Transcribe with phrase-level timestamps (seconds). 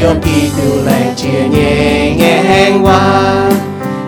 [0.00, 3.50] chiều kỳ tu lành chia nhẹ nghe hoa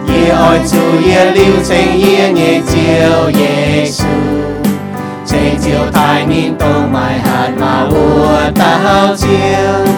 [0.09, 4.05] ye oi chu ye liu cheng ye nhẹ chiều Giêsu
[5.27, 9.95] cheng chiều tai nín tô mai hạt mà vua tao chiều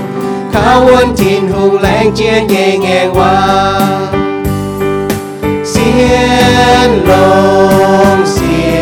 [0.52, 3.80] khao quân thiên hùng lành chia nhẹ nghe hoa.
[5.64, 8.77] Xiên lông xiên lông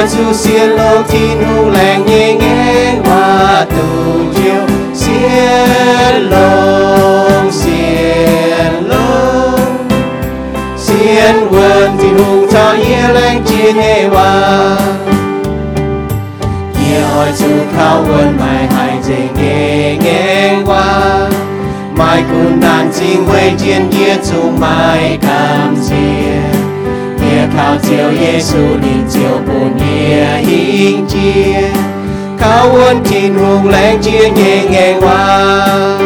[0.00, 4.66] ôi chú xiên lông thiên hùng lành nhẹ nghe hoa tu chiều.
[4.94, 9.88] Xiên lông xiên lông
[10.78, 14.76] xiên quân thiên hùng cho ye lành chia nhẹ hoa
[16.84, 21.28] ye ôi chú khao quên mai hai dây nghe nghe hoa
[21.94, 26.69] mai kun đàn xin quê chiến ye chú mai cảm chia
[27.50, 31.68] ye khao chiều Giêsu linh chiều bồn ye hình chia.
[32.38, 35.98] Khao quân thiên hùng leng chia nhẹ nghe hoa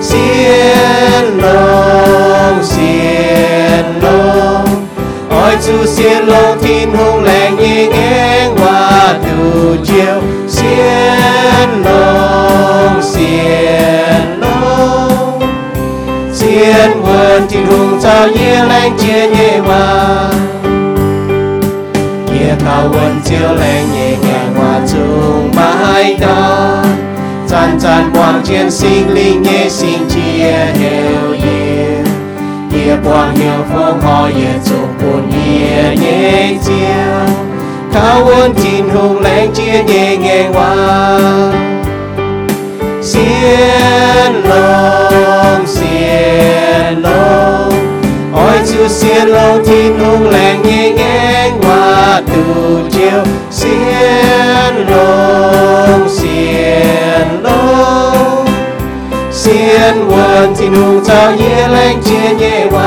[0.00, 4.86] xiên lông xiên lông
[5.30, 10.22] ôi chú xiên lông thiên hùng leng nhẹ nghe hoa tu chiều.
[17.58, 20.30] Quân thiên hùng cho ye leng chia nhẹ hoa
[22.32, 26.84] ye khao quân chiều lên nhẹ nghe hoa chung mãi đó
[27.50, 31.86] chan chan quang chiến sinh linh nhẹ sinh chia hiểu ye
[32.72, 37.34] ye quang hiểu phong hoa ye chung quân ye nhẹ chiều
[37.92, 41.18] khao quân thiên hùng lên chia nhẹ nghe hoa
[48.98, 52.42] xiên lâu thiên hùng leng nghe nghe hoa từ
[52.90, 53.22] chiều.
[53.50, 58.46] Xiên lông xiên lông
[59.32, 62.77] xiên quần thiên hùng sao nhẹ lạnh chia nhẹ hoa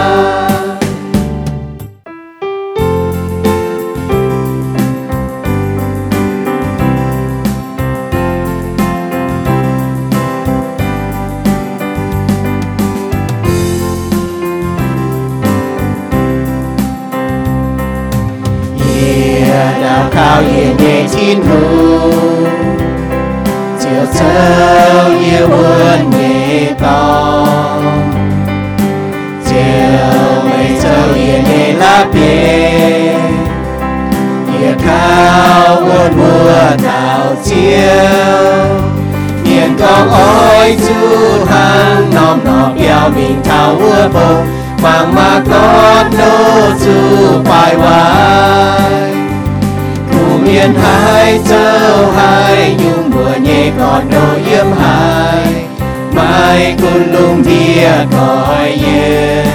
[58.01, 59.45] thia cõi yên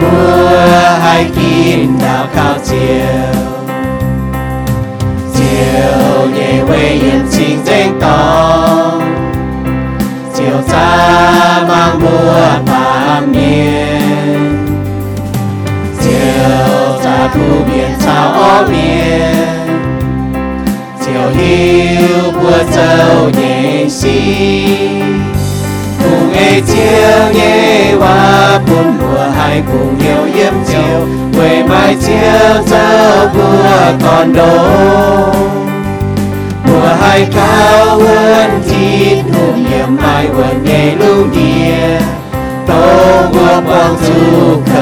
[0.00, 3.42] mùa hai kim đào cao chiều
[5.34, 9.00] chiều nhẹ quê yên chính danh to
[10.34, 14.66] chiều xa mang mùa bám miền
[16.02, 19.46] chiều xa thu biển sao ó miền
[21.06, 25.05] chiều hiu bùa dâu nhẹ xi
[26.60, 33.28] cùng nghe chiều hoa buồn mùa hai cùng nhiều yếm chiều quê mai chiều dâu
[33.34, 35.32] bùa còn đổ
[36.64, 42.00] mùa hai cao hơn thịt hùng hiểm mai quần nhẹ lung địa
[42.66, 44.75] tô mùa quang du khẩu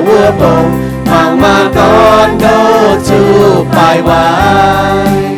[0.00, 0.72] mình khảo ua bông
[1.06, 5.36] mang mà con đô chú bài hoài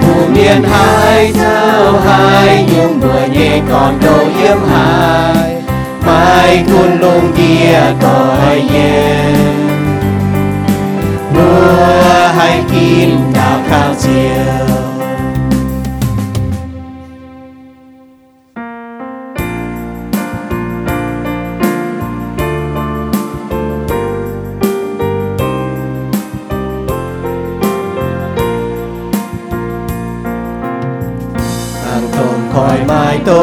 [0.00, 5.62] Cụ miền hai châu hai, nhung mùa nhẹ còn đồ yếm hai
[6.06, 9.34] mai cun lùng kia cõi yên
[11.34, 14.63] mùa hai kim đào cao chiều.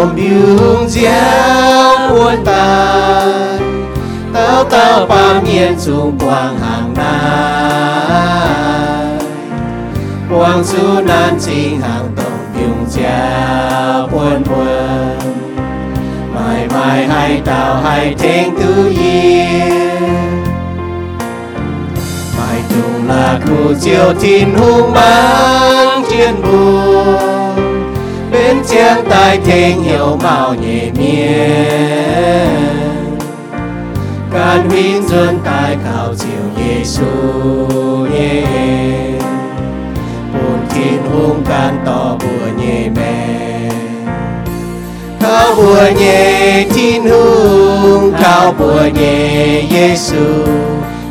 [0.02, 2.46] Mai tôm biếng gieo buôn
[4.34, 7.12] tao tao ba miền trung quang hàng nai.
[10.30, 15.18] Quang su nan chính hàng tôm biếng gieo quân buôn.
[16.74, 20.44] Mai hai tao hai thiên tu yên
[22.38, 27.71] mai trùng là khu chiều thiên hung mang chiến buồn
[28.52, 32.38] bên chiang tai thiên hiểu mạo nhẹ miên.
[34.34, 37.06] Can huyên dân tai cao chiều Giêsu
[38.14, 38.44] nhẹ
[40.34, 43.70] buồn thiên hung can to bùa nhẹ mẹ.
[45.20, 50.46] Cao bùa nhẹ thiên hung, cao bùa nhẹ Giêsu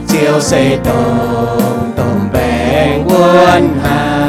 [0.08, 4.19] chiều xây tông tông bèn quân hai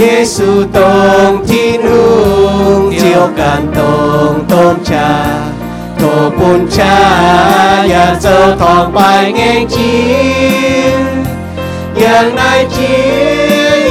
[0.00, 5.24] Giêsu tông thiên hương, chiều càn tông tông cha
[5.98, 10.14] thổ bùn cha nhà giờ thòng bài nghe chi
[11.94, 12.94] nhà nai chi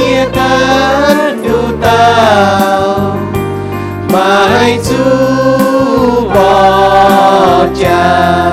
[0.06, 3.16] ia tan du tao
[4.12, 5.04] mai chú
[6.34, 8.50] bỏ cha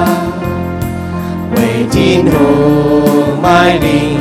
[1.55, 4.16] về thiên hùng mai linh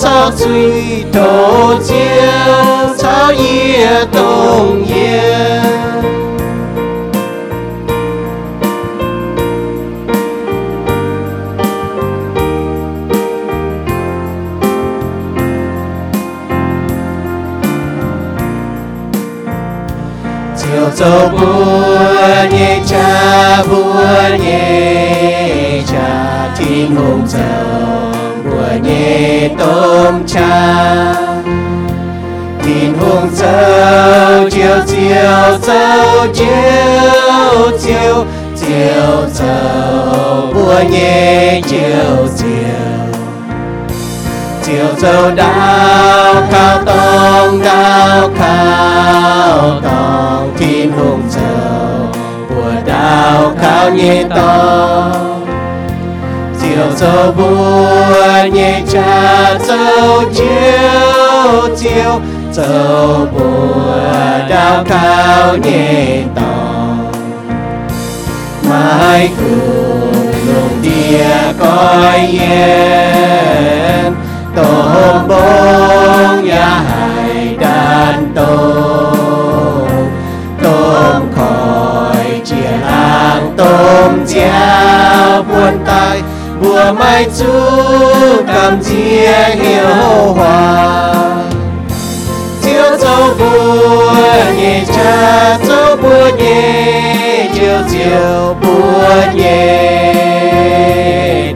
[0.00, 5.62] cha cho suy tổ chiêu sao ia tông yên
[20.56, 27.26] chiều dâu bùa nhẹ cha bùa nhẹ cha thiên hùng
[29.04, 31.14] dâu tôn tôm cha
[32.62, 38.24] thiên hùng dâu chiều chiều dâu chiều chiều
[38.56, 43.18] chiều dâu bùa nhẹ, chiều chiều.
[44.62, 54.24] Chiều dâu đào cao tông đào cao tông thiên hùng dâu bùa đào cao nhẹ
[54.36, 55.33] to
[56.74, 62.20] chiều dâu bùa nhẹ cha dâu chiều chiều
[62.52, 63.96] dâu bùa
[64.48, 66.42] đào cao nhẹ to.
[68.70, 74.14] Mai cùng lùng địa coi yên
[74.56, 74.72] tổ
[75.28, 78.84] bông ya hải đàn tổ
[80.62, 86.22] tôm khỏi chia hàng, tôm chéo buồn tay
[86.64, 87.52] bùa mai chú,
[88.46, 90.84] cảm chia hiểu hòa.
[92.62, 94.14] Chiều dâu bùa
[94.58, 99.82] nhẹ cha dâu bùa nhẹ chiều chiều bùa nhẹ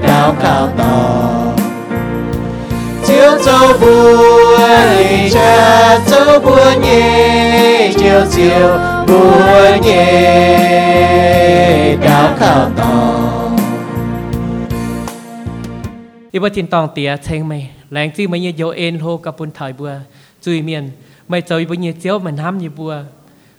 [0.06, 1.24] đào cao to
[3.06, 4.58] chiều dâu bùa
[4.98, 10.36] nhẹ cha dâu bùa nhẹ chiều chiều bùa nhẹ
[12.04, 12.70] đào cao
[16.38, 17.58] อีว่าจินตองเตียเชงไม่
[17.92, 19.90] แรงจี้ไม่เยโยเอ็นโฮกับปุนถอยบัว
[20.44, 20.84] จุยเมียน
[21.28, 22.92] ไม่เจอบุญเยเจียวมันห้ำยี่บัว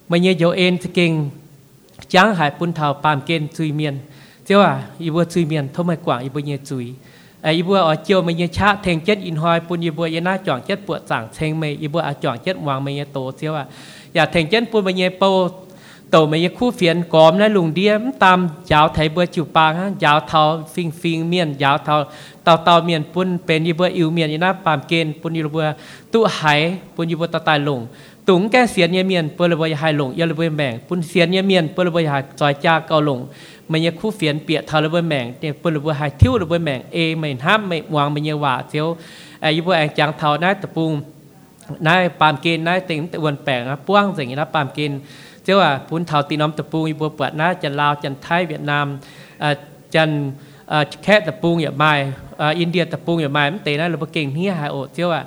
[0.07, 1.11] ไม่เยโยเอ็นจะเก่ง
[2.13, 3.95] จ้างหายปุนเถาปามเกณฑ์จุยเมียน
[4.45, 6.85] เจ้าอะอีบัวจุยเมียนเท่าไม่กว่าอีบัวเยจุย
[7.43, 13.65] ไอ้อีบัวอ๋อเจียวไม่เยชะเทงเจ็ดอินหอยปุนอีบัวยน่าจ่องเจ็ดปวดสั่งเชงไม่อีบัวอะจ่องเจ็ดวางไม่เยโตเจ้าอะ
[14.13, 15.23] อย่าเทงเจ็ดปุนไม่เยโป
[16.11, 19.89] tổ mấy khu phiền cóm nó lùng điếm tam giáo thấy bữa chịu bang ha
[19.99, 25.67] giáo thao phình phình miền giáo thao tàu tàu miền pun เป็นยี่เบื่ออิวเมียนยีนะปามเกณฑ์ปุ่นยีเบื่อ
[26.13, 26.59] ตุหาย
[26.95, 27.79] ปุ่นยีเบื่อตาตายลง
[28.27, 33.19] ตุงแกเสียนยีเมียนเปิ้ลเบื่อหายลงยี่เบื่อแบ่งปุ่นเสียนยีเมียนเปิ้ลเบื่อหายจอยจ้าเกาลง
[33.69, 38.87] ไม่ยี่คู่เฟียนเปียทาเบื่อแบ่งเนี่ยเปิ้ลเบื่อหายทิ้วเบื่อแบ่งเอไม่ห้ามไม่วางไม่ยี่ว่าเจียว
[39.41, 40.91] ไอ้ยีเบื่อแองจางเทานะตะปุง
[41.87, 44.97] นายปามเกณฑ์นายติงตะวันแปลงนะป้วงสิ่งนี้นะปามเกณฑ์
[45.43, 48.85] เจ้าว่าพุนเทาตีน้อมตะปูอีบัวเปิดนะจันลาวจันไทยเวียดนาม
[49.95, 50.09] จัน
[51.03, 51.93] แค่ตะปูอย่าไม่
[52.59, 55.23] อินเดียตะปูอย่าไม่มันเตะนะเราเก่งเฮียหายโอเที่ยว่ะ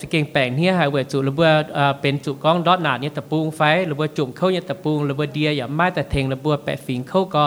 [0.00, 1.50] จะเก่งแปลงเฮียหายเวจุหรือว่า
[2.00, 7.44] เป็นจุก้องดอดหนาเนี่ยตะปูไฟหรือว่าจุ่มเข้าเนี่ยตะปูหรือว่าเดียอย่าไม่แต่เทงหรือว่าแปะฝิงเข้าก็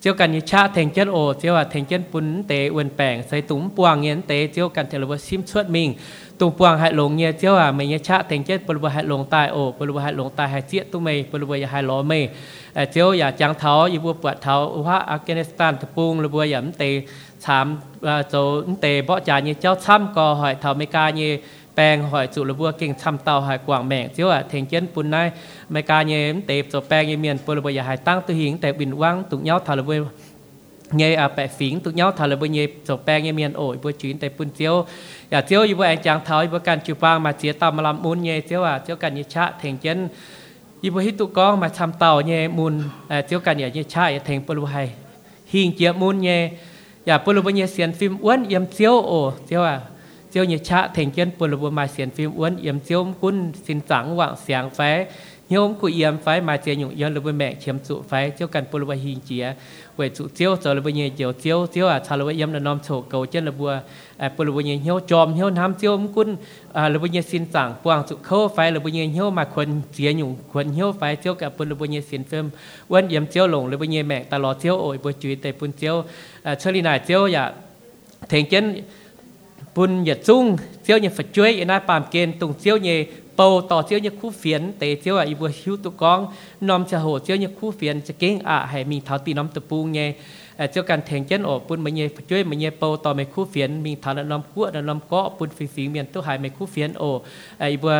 [0.00, 3.22] chiếu cần như cha thành chất ồ chiếu à thành chất bún tế uẩn bèn
[3.30, 5.94] xây túng buang nghiến tế, chiếu cần thể là vợ sim suốt mình.
[6.38, 9.26] Tùng hại lồng nghe chiếu à mày nhớ cha thành chất bờ vợ hại lồng
[9.30, 12.02] tai ồ bờ vợ hại lồng tai hại chiết tụi mày bờ vợ hại lò
[12.02, 12.28] mày
[12.74, 16.46] à, chiếu à chẳng tháo như vua bật tháo, hoa Afghanistan thập buông là vua
[16.46, 17.02] giảm tế
[17.38, 21.38] sám à, chỗ tế bỏ trả như cháu xăm có hỏi thảo mấy ca như
[21.82, 25.28] แปลงหอยจุระบัวเก่งทำเต่าหายกว่างแมงเจ้าเทงเจนปุ่นนาย
[25.70, 29.96] ไม่กาเยมเตบจบแปลงเยเมียนปุระบัวยาหายตั้งตัวหิงแต่บินว่างตุกเย้าทาระบัว
[30.96, 32.58] เงยอาแปะฝิงตุกเย้าทาระบัวเย
[32.88, 34.74] จบแปลงเยเมียนโอ้ยบัวจีนแต่ปุ่นเจียว
[35.30, 39.98] อย่าเจียวอยู่บัวแองจางเท้าอยู่บัวการจิปางมาเจียตามมาลำมุนเยเจ้าเจ้ากันยิชะเทงเจน
[40.82, 42.74] ยิบหิตุกองมาทำเต่าเยมุน
[43.26, 44.76] เจียวกันอย่าเยชะอย่าเทงปุระบัว
[45.52, 46.30] หิงเจียมุนเย
[47.06, 49.62] อย่าปุระบัวเยเสียนฟิมอ้วนเยี่ยมเจียวโอ้เจ้า
[50.30, 54.90] เจ้าเนื้อชะแทงเกียนปุรบุมาเสียนฟิล์มอ้วนเอี่ยมเจียวกุ้นสินสังหว่างเสียงแฟ้
[55.52, 59.44] โยมกุเอี่ยมไฟมาเจียหยุ่งย้อนระเบิดแม่เขียมสุไฟเจ้ากันปุรบุหิงเจีย
[59.96, 63.70] เวจุเจ้าวจอระเบิดเยี่ยเจียวเจ้าเจ้าอะชาระเบิเยี่ยมนนอมโฉกเกาเจนระบัว
[64.36, 66.28] ปุรบุเยี่ยเหี่ยวจอมเหี่ยวน้ำเจียวกุ้น
[66.92, 72.46] ระเบิดเยี่ยสินสังหวงสุเข้าไฟระเบิดเยี่ยเหี่ยวมาควรเจียหยุ่งควรเหี่ยวไฟเจ้ากับปุรบุเยี่ยเสียนฟิล์ม
[72.90, 75.92] อ้วนเอี่ยมเจ้าหลงรบิเยี่ยแม่ตลอดเจียโอยบัวจุยแต่ปุนเจีย
[76.58, 77.44] เชลีนาเจียอย่า
[78.28, 78.64] เถงเจน
[79.76, 80.44] ปุ่นหยัดซุ้ง
[80.82, 82.98] เสียวเนี่ยฝัดช่วยนะปามเกณฑ์ตรงเสียวเนี่ย
[83.36, 86.18] โปต่อเสียวเนี่ยคู่เฟียนเตเสียวอะอีบัวชิวตุกอง
[86.68, 90.08] นอมจะโหเสียวเนี่ยคู่เฟียนจะเก่งอะให้มีเท้าตีน้ำตะปูเนี่ย
[90.70, 97.02] เจ้าการแทงเจ้นโอกปุ่นมันเยฝดช่วยมันเย่โปต่อไม่คู่เฟียนมีเท้านน้ำกั้วน้ำเกาอปุ่นฝีฝีเมียนตัวหายไม่คู่เฟียนโอ
[97.60, 97.94] ไอ้บัว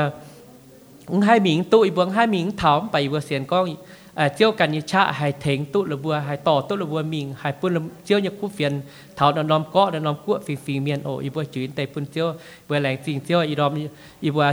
[1.24, 3.64] ให้หมิงตู้อีบัวให้หมิงถามไปบัวเสียนก้อง
[4.14, 7.02] Ờ, chiếu cả như cha hay thính tụ là vừa hay tỏ, tụ là vừa
[7.02, 7.80] mình hay phun là
[8.20, 8.80] như khu phiền,
[9.16, 11.86] thảo nó nằm có nó nằm cua phì phì miền ổ y vừa chuyến tây
[11.94, 12.32] phun chiếu
[12.68, 13.54] vừa lành xin chiếu y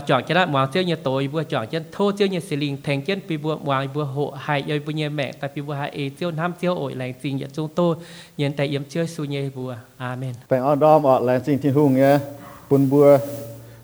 [0.07, 3.19] chọn cho nó mong như tổ y chọn chân thô chiếu như xì linh chân
[3.27, 6.53] phi vừa mong y hộ hay y vừa mẹ, tại phi vừa hay ấy nam
[6.59, 7.95] chiếu ổ lành xin nhận chúng tôi
[8.37, 10.33] nhận tại yếm chiếu su nhẹ vừa amen.
[10.47, 12.19] Phải ở đom ở lành xin thiên hùng nhé.
[12.69, 13.19] Phun vừa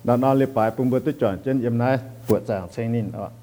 [0.03, 3.11] nó nó liệp bài phun vừa tôi chọn chân yếm này vừa giảng xem nín
[3.11, 3.42] ạ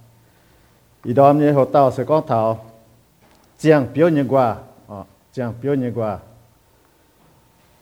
[1.04, 2.66] ý đó như hồ tàu sẽ có thảo
[3.58, 5.04] giang biểu như qua ở
[5.34, 6.20] giang biểu như qua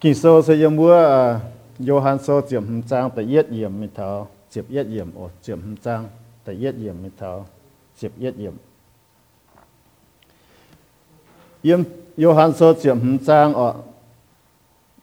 [0.02, 1.40] kỳ sô sẽ yếm bùa
[1.80, 5.62] Johan sô chiếm hầm trang tại yết yểm mình thảo chiếm yết yểm ở chiếm
[5.62, 6.06] hầm trang
[6.44, 7.46] tại yết yểm mình thảo
[7.98, 8.54] chiếm yết yểm
[11.62, 11.84] yếm
[12.18, 13.74] Johan sô chiếm hầm trang ở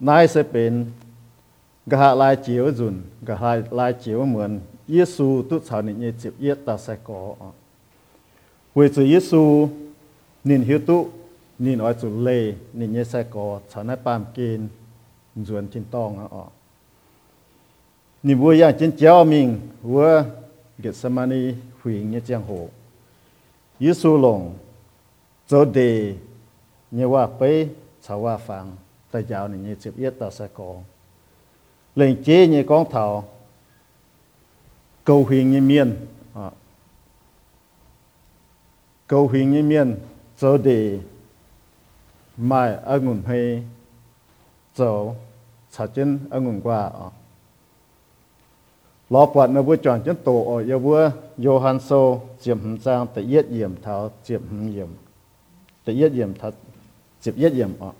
[0.08, 0.72] นายจะเป็น
[1.90, 2.94] กะหาลายเจียวจุน
[3.28, 4.50] กะหาลายเจียวเหมือน
[4.92, 7.20] เยซูตุชาวนี่เจ็บเยตาใส่กอ
[8.75, 9.69] 为主耶稣，
[10.41, 11.07] 您晓得，
[11.55, 14.69] 您爱主累，您也晒过，常来办见，
[15.33, 16.47] 人听懂啊哦。
[18.19, 20.25] 你不要真教明，我
[20.83, 21.57] 给什么呢？
[21.81, 22.53] 回应也讲好，
[23.77, 24.53] 耶稣龙
[25.47, 26.13] 走的，
[26.89, 27.69] 你话背，
[28.01, 28.77] 朝话放，
[29.09, 30.83] 但教你你直接到晒过，
[31.93, 33.23] 连接你光头
[35.05, 35.95] ，cầu 回应面。
[39.07, 39.95] câu hình như miền
[40.37, 40.99] giờ để
[42.37, 43.63] mai ăn ngủ hay
[44.75, 45.15] dầu
[45.71, 47.09] sạch chân ăn ngủ qua ở
[49.09, 52.77] lọ quạt nó vừa chọn chân tổ ở yêu vừa yêu han sâu diệm hầm
[52.77, 54.87] sang tự yết diệm thảo diệm hầm diệm.
[55.85, 56.51] Tự yết yếm thảo,
[57.21, 57.91] diệp yết diệm ở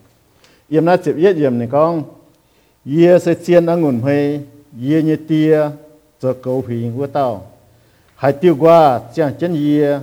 [0.70, 2.04] yếm na diệp yết diệm này con,
[2.86, 4.46] yê sẽ chiên ăn ngủ hay
[4.82, 5.70] yê như tia
[6.20, 7.46] giờ câu hình vừa tao
[8.16, 10.00] hải tiêu qua chẳng chân yê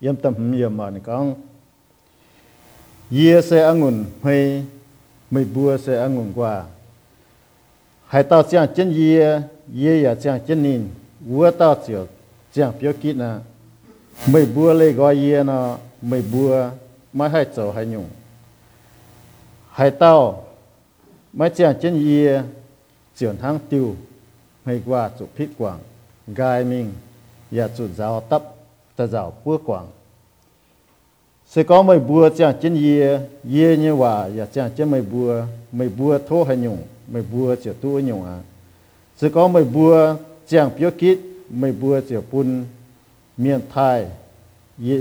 [0.00, 1.34] Yếm tâm hầm yếm mà này con.
[3.10, 4.64] Ye sẽ ăn ngùn hay
[5.30, 6.64] mày bùa sẽ ăn ngùn qua
[8.06, 9.40] hai tao chàng chân ye
[9.74, 10.88] ye ya chàng chân nín
[11.20, 12.06] vua tao chiều
[12.52, 13.34] chàng phiếu kỹ nè
[14.32, 16.70] mày bùa lấy gọi ye nó mày bùa
[17.12, 18.08] mà hai chỗ hai nhung.
[19.70, 20.44] Hai tao
[21.32, 22.42] mới chàng chân ye
[23.18, 23.96] chuyển hàng tiêu
[24.64, 25.78] hay qua chụp phít quảng
[26.34, 26.92] gai mình
[27.50, 28.54] và chủ giáo tập
[28.96, 29.86] ta giáo bước quảng.
[31.46, 33.18] Sẽ có mấy bùa chẳng chân ye
[33.52, 35.42] ye như hòa, và chẳng chân mấy bùa
[35.72, 36.78] mấy bùa thô hay nhung
[37.12, 38.40] mấy bùa chỉ tu nhung à.
[39.16, 40.16] Sẽ có mấy bùa
[40.48, 41.18] chẳng biểu kít,
[41.50, 42.64] mấy bùa chỉ bùn
[43.36, 44.06] miền thái
[44.84, 44.96] ye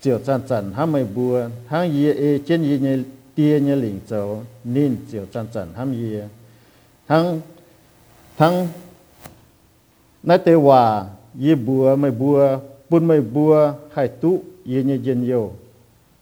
[0.00, 1.34] เจียวจันจันทำไม่บัว
[1.68, 2.88] ทั้งเยียเอเจนยีเน
[3.34, 6.18] tia như liền châu nên chiều chân chân ham gì
[7.08, 7.40] thằng
[8.36, 8.68] thằng
[10.22, 11.04] nãy tê hòa
[11.40, 12.58] ye bùa mày bùa
[12.90, 15.52] bún mày bùa hai tu ye như dân yêu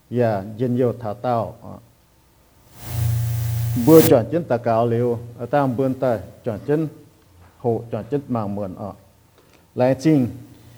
[0.09, 1.55] và dân yêu thả tao.
[3.87, 6.87] Bữa chọn chân ta cáo liều ở tam bữa ta chọn chân
[7.57, 8.85] hộ chọn chân mạng mượn ờ.
[8.85, 8.93] ở
[9.75, 10.27] lại chinh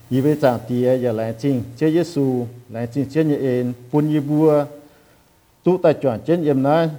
[0.09, 3.73] y với chàng tía e và lại chinh chế Giêsu lại chinh chế nhị ên
[3.91, 4.65] quân y bùa
[5.63, 6.89] tu ta chọn chân yếm nói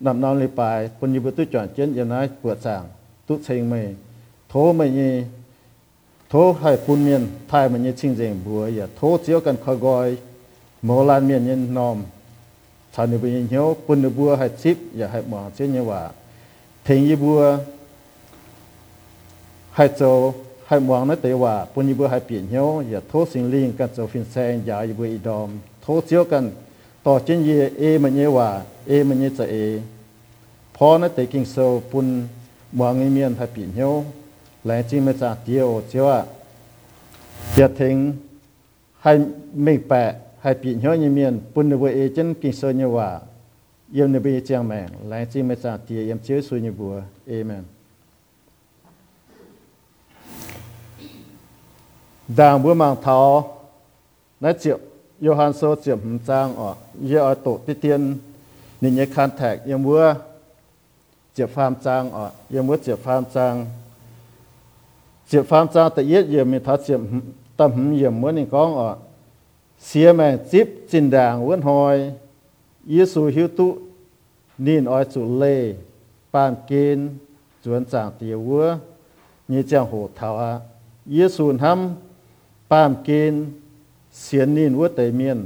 [0.00, 2.84] nằm non lì bài pun y bùa tu chọn chân yếm nói bữa chàng
[3.26, 3.94] tu thành mày
[4.48, 5.22] thố mày nhì,
[6.30, 9.76] thố hay quân miền thay mày nhì chinh dành bùa và thố chiếu cần khơi
[9.76, 10.16] gọi
[10.86, 11.98] mô lan miền nhân nòm
[12.94, 16.10] thà nụ bình nhớ quân nụ bùa hay chip và hay bỏ chết như hòa
[16.84, 17.58] thình như bùa
[19.70, 20.34] hay châu
[20.66, 23.72] hay mong nói tế hòa quân như bùa hay biển nhớ và thố sinh linh
[23.78, 25.50] căn châu phiên sen và như bùa y đòm
[25.86, 26.50] thố chiếu căn
[27.06, 28.48] ต่อเช่นเยเอมันเยว่า
[28.86, 29.56] เอมันเยจะเอ
[30.76, 31.56] พอนะเตกิงโซ
[31.90, 32.06] ปุน
[32.78, 33.92] มองเมียนทับปีเหียว
[34.64, 36.18] แหลงจริงมาจากเดียวเจ้า
[37.54, 37.96] อย่าทิ้ง
[39.02, 39.12] ให้
[39.64, 40.04] ไม่แปะ
[40.44, 43.20] hai bị nhớ như miền bún được với e chân kinh sơ như hòa
[43.92, 46.72] yêu như e bây chàng mẹ lại chỉ mới ra thì em chưa suy như
[46.72, 47.62] bùa amen.
[52.36, 53.58] Đang bữa mang tháo
[54.40, 54.80] nói chuyện
[55.20, 58.18] yêu han sơ chuyện hùng trang ở yêu ở tổ tiên tiên
[58.80, 60.14] nên nhớ khăn thẹt yêu bữa
[61.36, 63.66] chuyện phàm trang ở yêu bữa chuyện phàm trang
[65.28, 67.20] chuyện phàm trang tự nhiên yêu mình tháo chuyện
[67.56, 69.03] tâm hùng yêu muốn nên có ở
[69.88, 72.12] xia mẹ chip trên đàng vẫn hồi
[72.86, 73.76] Giêsu hiếu tụ
[74.58, 75.74] nên ở chủ lê
[76.32, 76.96] ban kiên
[77.64, 78.76] chuẩn trang tiêu vua
[79.48, 80.60] như trang hồ thảo à
[81.06, 81.94] Giêsu hâm
[82.70, 83.42] ปามเกณฑ์
[84.20, 85.38] เสียนินวัวเตเมียน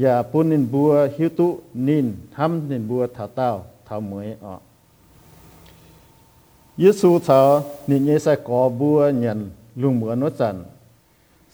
[0.00, 1.48] อย่าปุ่นนินบัวฮิวตุ
[1.88, 3.50] นินทำนินบัวถาเต้า
[3.86, 4.60] ถาเหมยออก
[6.80, 7.40] ยิสูเถา
[7.88, 9.40] นินเยสกอบัวเนียน
[9.80, 10.56] ลุงเหมือนวจัน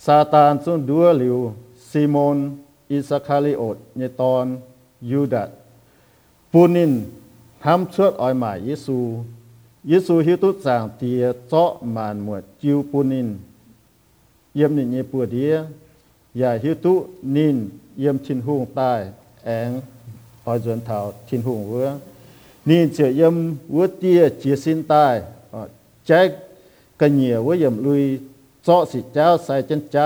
[0.04, 1.38] ซาตานซุนดัวหลิว
[1.96, 2.36] ซีโมน
[2.92, 4.46] อิสคาริโอตเนตอน
[5.10, 5.44] ยูดา
[6.52, 6.92] ปูนิน
[7.62, 8.98] ทำเชื้ออ้อยหมายเยซู
[9.88, 13.28] เยซูฮิตุสางเตียเจาะมานหมวดจิวปูนิน
[14.54, 15.54] เยี่ยมนินเยปัวเดีย
[16.38, 16.94] อย่าฮิตุ
[17.36, 17.56] นิน
[18.00, 18.92] เยี่ยมชินหุงใต้
[19.44, 19.70] แอง
[20.42, 21.88] พอยจนเทาชินหุงเวือ
[22.68, 23.34] นินเจียเยี่ยม
[23.72, 25.06] เวัวเตียเจียสินใต้
[26.06, 26.28] แจ็ค
[27.00, 28.02] กันเหนียวเยี่ยมลุย
[28.64, 29.98] เจาะสิเจ้าใส่จันใจ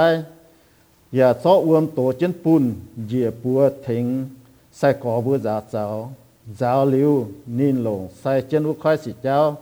[1.13, 2.75] giờ cho uom tổ chân bùn
[3.09, 4.29] giờ bùa thính
[4.73, 6.13] sai có bùa giả giáo
[6.59, 9.57] giáo lưu nín lồng sai chân vũ khai sĩ giáo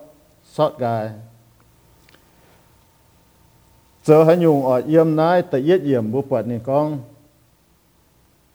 [0.52, 1.11] sót gai.
[4.04, 6.98] Giờ hãy nhung ở yếm nái tại yết yếm bùa bật nín con.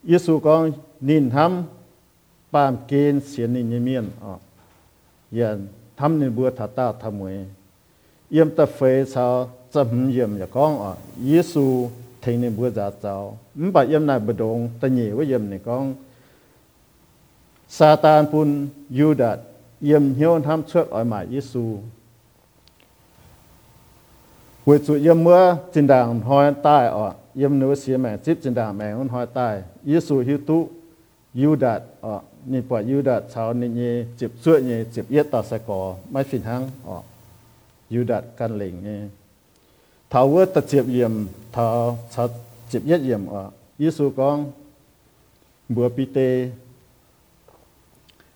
[0.08, 1.64] Yết su con nín hâm
[2.52, 4.38] bàm kên xiên nín nhị miên ở
[5.32, 5.60] giờ
[5.98, 7.32] thăm nín bùa thà ta thà mùi
[8.30, 11.46] yếm ta phê sao, chấm yếm giờ con ở yết
[12.24, 15.94] 听的不咋糟，唔把音那不懂，但也我音你讲，
[17.68, 19.38] 撒旦般犹大
[19.82, 21.66] ยิมเหี่ยวทำเชือกอ้อยหมายยิสู
[24.66, 25.40] เวจุเยิมเมื่อ
[25.74, 29.48] จินดางหอยตายออกยิมเนื้อเสียแม่จิบจินดางแม่หุนหอยตา
[29.90, 30.60] ยิสูฮิตุ
[31.42, 33.82] ยูดัดออกนี่ป่อยยูดัดชาวนี่เย
[34.20, 35.80] จิบเสื้อเยจิบเย็ดต่สกอ
[36.12, 37.04] ไม่ฟินหังออก
[37.94, 39.02] ยูดัดการเหล่งเนี่ย
[42.11, 42.29] chặt
[42.69, 44.53] chip yết yếm ở Giêsu con
[45.69, 46.51] bữa pi tê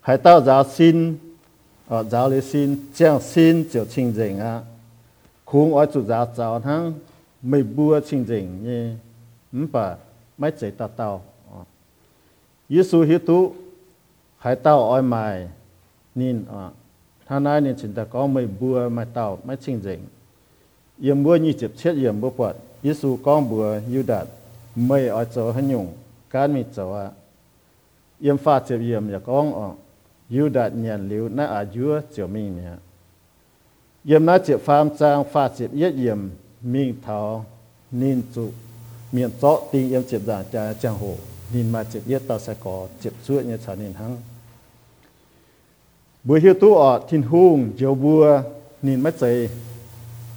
[0.00, 1.16] hãy tao giáo xin
[1.88, 4.60] ở giáo lý xin chẳng xin chiều trình dình á
[5.52, 6.82] คงอ้อยจุดจาเจ้าทั้ง
[7.48, 8.82] ไม่บัวจริงจริงนี่
[9.62, 9.86] มป่ะ
[10.38, 11.10] ไม่ใจตาเต้า
[12.72, 13.38] ยิสูฮิตุ
[14.42, 15.24] หายเต้าอ้อยใหม่
[16.18, 16.62] นินอ่ะ
[17.26, 19.94] ท่านายนี่จินตะก็ไม่บัวไม่เต้าไม่จริ
[20.96, 24.26] งจริงเยี่ยมบัวยี่เจ็บเช็ดเยี่ยมบัวปวดยิสูก้องบัวยูดัด
[24.86, 25.86] ไม่อ้อยเจ้าหันยุง
[26.32, 27.04] การมีเจ้าอ่ะ
[28.22, 29.66] เยี่ยมฟ้าเจ็บเยี่ยมอย่าก้องอ่ะ
[30.34, 31.10] ยูดัดเนียนห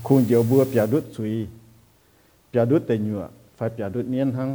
[0.07, 1.35] คุณเดียวบัวปียาดุดสุย
[2.51, 3.23] ปียาดุดแต่หยัว
[3.57, 4.51] ไฟปียาดุดเนียนทั้ง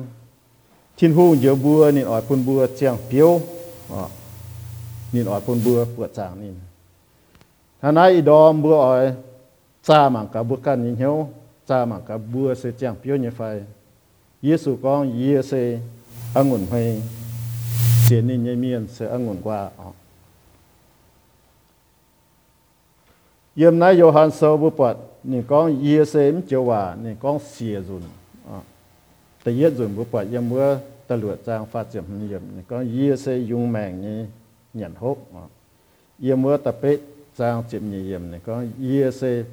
[0.97, 3.29] ทิ้นหูเดียวบัวนี่อ่อยปุ่นบัวเจียงเปียว
[3.91, 4.01] อ๋อ
[5.13, 6.51] นี่อ่อยปุ่นบัวปวดจางนี่
[7.81, 9.05] ท่านายดอมบัวอ่อย
[9.87, 11.15] ซาหมังกับบัวกันยิ่งเหี่ยว
[11.67, 13.41] ซาหมังกับบัวเสียจียงเปียวเนี่ยไฟ
[14.43, 15.53] เยสุกองเยเส
[16.35, 16.73] อังุ่นไฟ
[18.03, 19.87] เสียนี่ยเมียนเสอังุ่นกว่าอ๋อ
[23.57, 28.04] เยี่ยมนายโยฮันเซอร์บุปผ ดนี่กองเยเซมเจว่านี่กองเสียจุน
[29.40, 30.64] แต่เยจุนบุปัดยังเมื่อ
[31.08, 34.16] ตลวดจางฟาเจียมเยี่ยมนี่กองเยเซยุงแมงนี่
[34.78, 35.18] หยันหก
[36.20, 36.98] yếm mua tập bế
[37.36, 39.44] giang chịp nhị yếm này có yê xê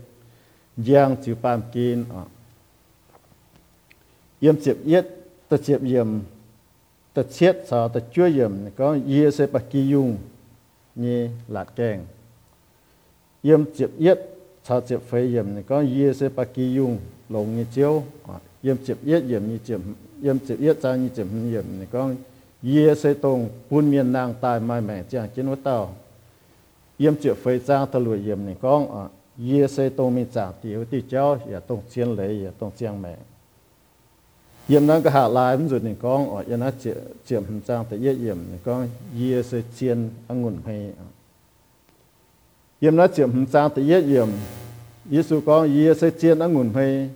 [0.77, 2.23] giang chịu bàm kín à
[4.39, 5.05] yếm chịp yết
[5.49, 6.19] ta chịp yếm
[7.13, 10.17] ta chết sao ta chúa yếm này có yê xê bạc kỳ dung
[10.95, 12.05] như lạt kèng
[13.41, 14.19] yếm chịp yết
[14.68, 16.98] cha chịp phê yếm này có yê sẽ bạc kỳ dung
[17.28, 18.02] lồng như chiếu
[18.62, 19.80] yếm chịp yết yếm như chịp
[20.22, 22.10] yếm chịp yết cha như chịp yếm này có
[22.62, 25.94] yê sẽ tông buôn miền nàng tài mai mẹ chàng kiến với tao
[26.98, 29.04] yếm chịu phê giang tao lùi yếm này có à
[29.38, 33.02] yê xê tông mi trả tiểu ti cháu yà tông chiến lệ yà tông chiang
[33.02, 33.16] mẹ
[34.68, 36.94] yếm năng cái hạ lại mình rồi này có à yếm nó chịu
[37.26, 38.84] chịu hình giang yết yếm này có
[39.18, 40.92] yê sẽ chiến anh ngôn hay
[42.81, 44.27] yếm nó chịu hình giang tại yết yếm
[45.11, 47.09] Giêsu con yê xê chiến anh ngôn hay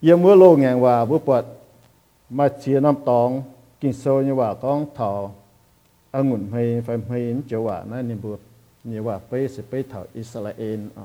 [0.00, 1.44] yếm mưa lô ngàn hòa bút bật
[2.30, 3.42] mà chia năm tòng
[3.80, 5.12] kinh sâu nhưว่าก้องถอ
[6.14, 7.18] องุ่นให้ไฟให้
[7.48, 8.42] เจ้าว่านั่นนี่บุตร
[8.90, 11.04] นี่ว่าไปสิไปถออิสราเอลอ่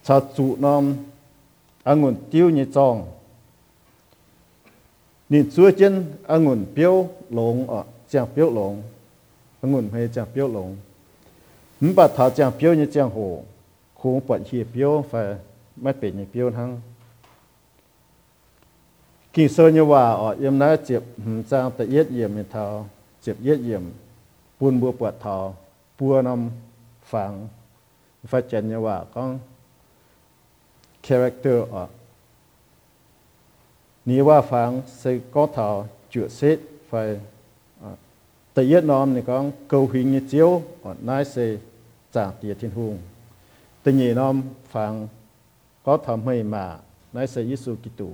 [0.06, 0.84] ชาจูน้อม
[1.88, 2.96] องุ่นติ้วเยจอง
[5.32, 5.94] นินซัวเจน
[6.30, 6.94] องุ่นเปียว
[7.34, 7.80] หลงอะ
[8.12, 8.74] จางเปียวหลง
[9.60, 10.70] องุ่นให้จางเปียวหลง
[11.80, 13.18] มันปัดถาจางเปียวเยจางโห
[14.00, 15.12] คงปัดเหียเปียวไฟ
[15.82, 16.70] ไม่เป็นเยเปียวทั้ง
[19.34, 21.02] กี่โซนยว่าอ่อเยี่มน้าเจ็บ
[21.50, 22.64] จางแต่เย็ดเยี่ยมเทา
[23.22, 23.84] เจ็บเย็ดเยี่ยม
[24.58, 25.38] ปูนบัวปวดทอ
[25.98, 27.32] ปัวนำฟัง
[28.30, 29.22] ฟาเจนเยว่าก็
[31.04, 31.84] คาแรคเตอร์อ๋อ
[34.08, 35.68] นี่ว่าฟังใส่ก็ทอ
[36.12, 36.92] จืดเซ็ตไฟ
[38.52, 39.36] แต่เย็ดน้อมนี่ก็
[39.68, 40.50] เกาหิงเจียว
[40.82, 41.36] อ๋อนายเซ
[42.14, 42.94] จากเตียทินหุง
[43.80, 44.36] แต่ยีน้อม
[44.74, 44.92] ฟัง
[45.84, 46.64] ก็ทำให้มา
[47.14, 48.10] นายเซยิสุกิตู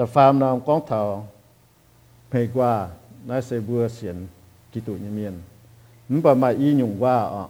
[0.00, 1.28] ta phàm nam con thảo
[2.30, 2.88] hay qua
[3.26, 4.16] na se vừa xiển,
[4.72, 5.32] kỳ tụ nhân miền
[6.08, 7.48] mình bảo mà y nhung qua ọ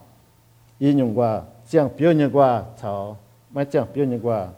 [0.79, 3.17] y nhung qua chẳng biểu nhân qua thảo
[3.51, 4.49] mà chẳng biểu nhân qua.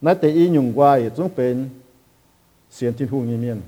[0.00, 1.68] Na tế y nhung qua thì chúng bên
[2.70, 3.60] xiển thiên hùng nhân miên.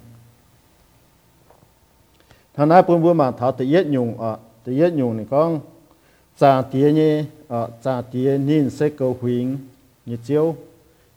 [2.55, 5.61] Thằng na bùn bùn mà thảo tế yết nhung ọ tế yết nhung này con,
[6.38, 9.59] cha tía nhé ọ cha tía nín sẽ cầu huynh
[10.07, 10.57] như chiếu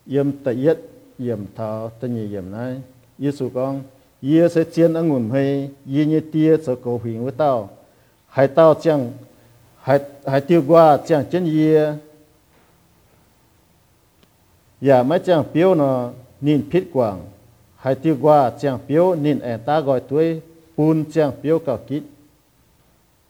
[0.06, 0.78] yếm tế yết
[1.20, 2.82] yểm thảo tên như yểm này
[3.20, 3.82] Giêsu con
[4.22, 7.70] yê sẽ chiến ở nguồn hay yê như tia sẽ cầu hình với tao
[8.28, 9.12] hãy tao chẳng
[9.82, 11.94] hãy hãy tiêu qua chẳng chân yê
[14.82, 17.26] và mấy chẳng biểu nó nhìn phít quảng
[17.76, 20.42] hãy tiêu qua chẳng biểu nhìn em ta gọi tuổi
[20.78, 22.04] bùn chẳng biểu cầu kít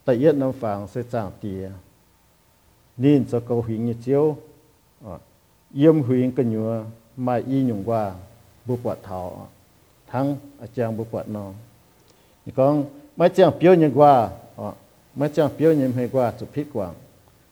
[0.05, 1.69] tại yên nông phẳng sẽ chẳng tia
[2.97, 4.37] nhìn sẽ cầu hình như chiếu
[5.73, 6.83] yếm hình cái nhựa
[7.26, 8.02] มาอีหยุ่งว่า
[8.66, 9.20] บุปผาเทา
[10.10, 10.24] ทั้ง
[10.60, 11.52] อาจารย์บุปผานอง
[12.44, 12.66] นี่ก็
[13.16, 14.12] ไม่จ้างเปียวยังกว่า
[15.16, 16.92] ไม่จ้างเปียวยังให้กว่าจุพิษกว่าง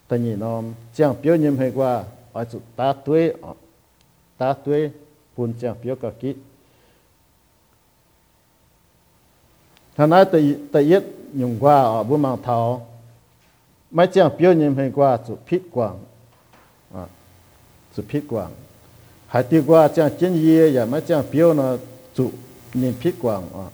[0.07, 0.63] แต่นี่น้อม
[0.97, 1.93] จ้างเปียวยังให้กว่า
[2.35, 3.19] อาจุตาตัว
[4.43, 4.91] ta tuế
[5.37, 6.35] bùn chẳng biểu cả kỹ
[9.97, 11.03] thằng nói tự tự yết
[11.35, 12.87] dùng qua ở bùn mang thảo
[13.91, 15.99] mấy chẳng biểu nhìn hay qua chủ phít quảng
[19.38, 21.78] hai tiêu qua chẳng chân yê ya mấy chẳng biểu nó
[22.16, 22.32] chủ
[22.74, 23.44] nhìn phít quang.
[23.54, 23.68] À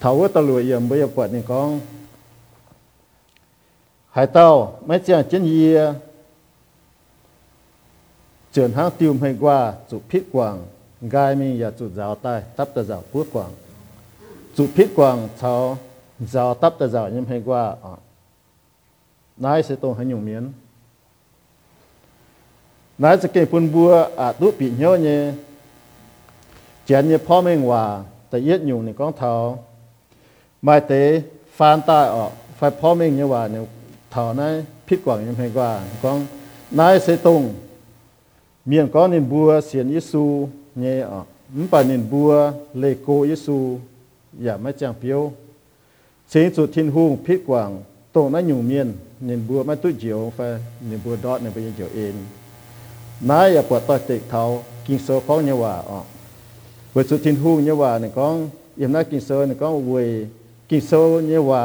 [0.00, 1.80] thảo với tao lùi yếm bây giờ quạt này con.
[4.10, 5.92] Hai tao mấy chẳng chân yê
[8.52, 10.66] chuyển hàng tiêu hay qua chủ phít quang,
[11.02, 13.50] gai mi ya chủ giáo tai tắp tờ giáo phước quang,
[14.56, 15.78] chủ phít quang cháu
[16.20, 17.76] giáo tắp tờ giáo nhưng hay qua.
[17.82, 17.90] Ờ.
[17.90, 17.96] À
[19.36, 20.52] nãy sẽ tông hay nhung miến
[22.97, 25.31] nãy sẽ kể phun bùa à tụ bị nhớ nhé
[26.87, 29.63] chén nhưพ่อ mình hòa tại yết nhung này con thảo
[30.61, 31.21] mai tế
[31.55, 33.61] phan tai ở phải พ่อ mình như hòa này
[34.11, 36.25] thảo này phít quảng nhưng hay qua con
[36.71, 37.53] nãy sẽ tông
[38.65, 41.23] miền có nên bùa xiên Giêsu nhé ở
[41.53, 43.77] mình bà nên bùa lê cô Giêsu
[44.43, 45.21] อย่าไม่จังเปียว
[46.29, 47.69] เสียงสุดทินหุงพิษกว่าง
[48.11, 48.87] โตนั้นอยู่เมียน
[49.25, 50.39] เนินบัวไม่ตุ้เจียวไฟ
[50.87, 52.13] เนินบัวดอดเนินไปยังเจียวเอง
[53.30, 54.42] นายอย่าปวดต่อเตกเท้า
[54.86, 55.98] กินโซของเยาว่าอ๋อ
[56.92, 58.34] เวสุดทินหุงเยาว่าเนี่ยก้อง
[58.80, 59.94] ยมนักกินโซเนี่ยก้องเว
[60.70, 60.92] กินโซ
[61.28, 61.62] เยาว่า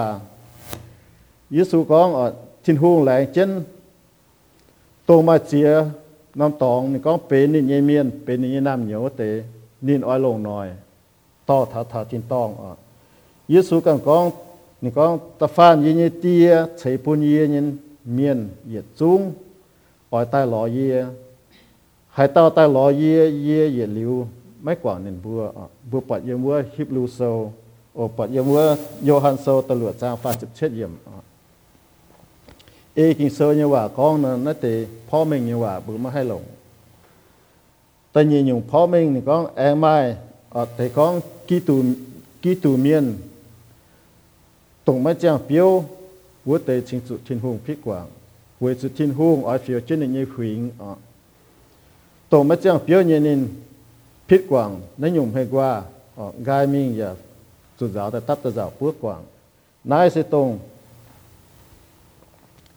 [1.55, 2.25] ยิสุก้องออ
[2.63, 3.51] ทินหุงแหลงเจน
[5.05, 5.69] โตมาเจีย
[6.39, 9.21] น้ำตองหนี่งก้องเป็นนี่เยเมียนเป็นนี่น้ำเหนียวเต
[9.87, 10.67] นินอ้อยลงหน่อย
[11.49, 12.71] ต่อถาถาทินตองอะ
[13.51, 14.23] ยิสุกันก้อง
[14.81, 17.67] หนี่งก้องตะฟานยินเตียใช้ปุญเยยิน
[18.13, 19.19] เมียนเหยียดจุ้ง
[20.11, 20.95] อ้อยใต้หล่อเยีย
[22.14, 24.12] ให้เต้าใต้หล่อเยียเยียเหยียดลิว
[24.62, 27.20] ไม่กว่านินบัวอ่ะบัวปัดเยมัวฮิบลูโซ
[27.94, 28.60] โอปัดเยมัว
[29.04, 31.22] โยฮันโซตลวดจางฟ้าจิบเช็ดเยี่ยมอ่ะ
[32.94, 34.66] เอกิงโซเนี่ยว่าก้องนั้นนั่นเต
[35.08, 36.42] พ่อเมงเนี่ยว่าบือมาให้หลง
[38.10, 39.96] แต่ยีอยู่พ่อเมงนี่ก้องแองไม้
[40.54, 41.12] อ่ะแต่ก้อง
[41.48, 41.76] กีตู
[42.42, 43.06] กีตูเมียน
[44.86, 45.48] ตรงมาจ้างเ
[52.31, 53.47] tổ mấy chẳng biểu nhiên nên
[54.27, 55.83] phít quảng nên dùng hay qua
[56.43, 57.15] gai miệng giờ
[57.79, 59.23] chủ giáo tại tắt tờ giáo bước quảng
[59.83, 60.59] nãy sẽ tông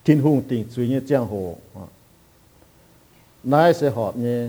[0.05, 1.57] thiên hùng tình suy như chẳng hồ
[3.45, 4.49] nãy sẽ họp nhé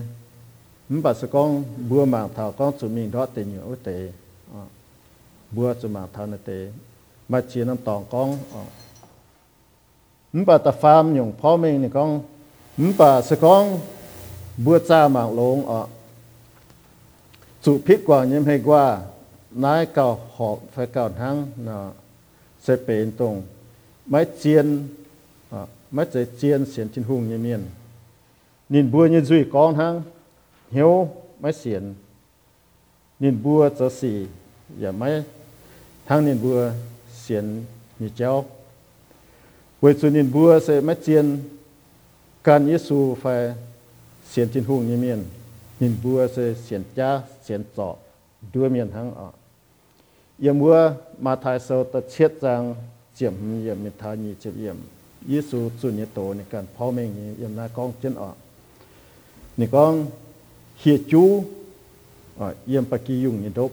[0.89, 4.11] mình bảo sẽ con bữa mảng thảo con chủ mình đó tình nhiều tế
[5.51, 6.71] bữa chủ mảng thảo này tế
[7.29, 8.37] mà chỉ nằm tòng con
[10.33, 12.21] mình bảo ta farm dùng phó mình thì con
[12.77, 13.79] mình bảo sẽ con
[14.57, 15.87] bữa cha mà lông ở
[17.61, 19.01] chủ phít quả nhâm hay qua
[19.51, 21.91] nái cao họ phải cao thắng là
[22.61, 23.41] sẽ bền tùng
[24.05, 24.87] máy chiên
[25.91, 27.65] máy chế chiên xiên chín hùng như miền
[28.69, 30.01] nhìn bùa như duy con thắng
[30.71, 31.93] hiếu máy xiên
[33.19, 34.25] nhìn bùa cho xì
[34.79, 35.23] và máy
[36.05, 36.71] thắng nhìn bùa
[37.13, 37.63] xiên
[37.99, 38.45] như chéo
[39.81, 41.39] với chủ nhìn bùa sẽ máy chiên
[42.43, 43.53] cần Giêsu phải
[44.30, 45.24] xiên trên hùng như miền
[45.80, 47.96] nhìn bùa sẽ xiên cha xiên trọ
[48.52, 49.30] đưa miền hăng ở
[50.38, 52.74] yếm bùa mà thái sâu ta chết rằng
[53.16, 53.32] chiếm
[53.64, 54.76] yếm miệt thai nhị chiếm yếm
[55.30, 58.36] ยิสุสุญญโตในการพ่อแม่นี้ยำนากองเจนออก
[59.58, 59.92] นี่กอง
[60.80, 61.24] เฮียจู
[62.38, 63.72] อ่เยี่ยมปะกียุงยิดก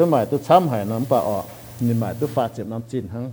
[0.00, 1.44] ัวใหม่ตัวช้ำหายน้ำปลาออก
[1.86, 3.24] นี่ใหม่ตัวฟาดเจ็บน้ำจีนทั้ง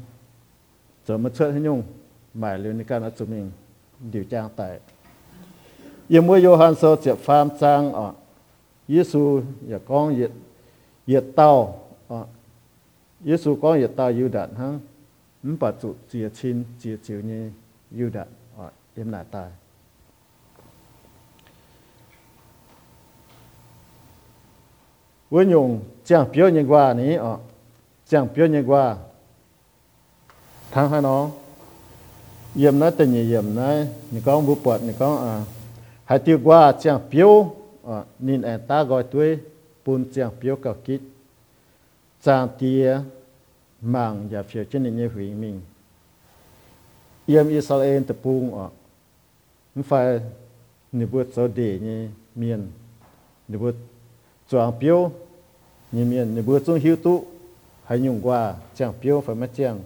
[1.05, 1.79] จะมาเช่วยให้ยุ่ง
[2.39, 3.43] หมายเรื่องในการอัจฉริย
[4.13, 4.61] ดิวจางไต
[6.13, 8.13] ยังเมื่อโยฮันโซเจ็บฟามจางออก
[8.91, 9.23] ยิสู
[9.69, 10.31] อย่ากองเหยียด
[11.07, 11.51] เหยียดเต้า
[13.23, 14.79] 耶穌講要到猶大哈，
[15.41, 17.53] 唔把主接親接照呢
[17.95, 18.21] 猶大
[18.57, 19.51] 啊，因來帶。
[25.29, 27.39] 我用講表演話呢啊，
[28.07, 28.97] 講表演話，
[30.73, 31.31] 睇下喏，
[32.55, 35.45] 驗啦定係驗啦，你講冇撥，你講啊，
[36.07, 37.49] 係對話講表
[37.91, 39.39] 啊，你誒打個對，
[39.83, 40.99] 半講表夠結。
[42.21, 42.99] cha tia
[43.81, 45.61] mang ya phía trên này như hủy mình.
[47.25, 48.69] Yếm Israel tập trung ở
[49.83, 50.19] phải
[50.91, 52.67] nếu bước sau để như miền
[53.47, 53.75] nếu bước
[54.49, 55.11] chọn biểu
[55.91, 57.25] như miền nếu bước trong hiếu tu
[57.83, 59.79] hay nhung qua chẳng biểu phải mất chẳng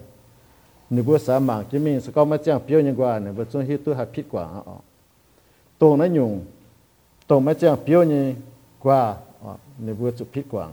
[0.90, 3.48] nếu bước sa mang chứ mình sẽ có mất chẳng biểu nhung qua nếu bước
[3.52, 4.76] trong hiếu tu hay phít quả ở
[5.78, 6.44] tổ nó nhung
[7.26, 8.34] tổ mất chẳng biểu như
[8.78, 9.16] qua
[9.78, 10.72] nếu bước chụp phít quảng.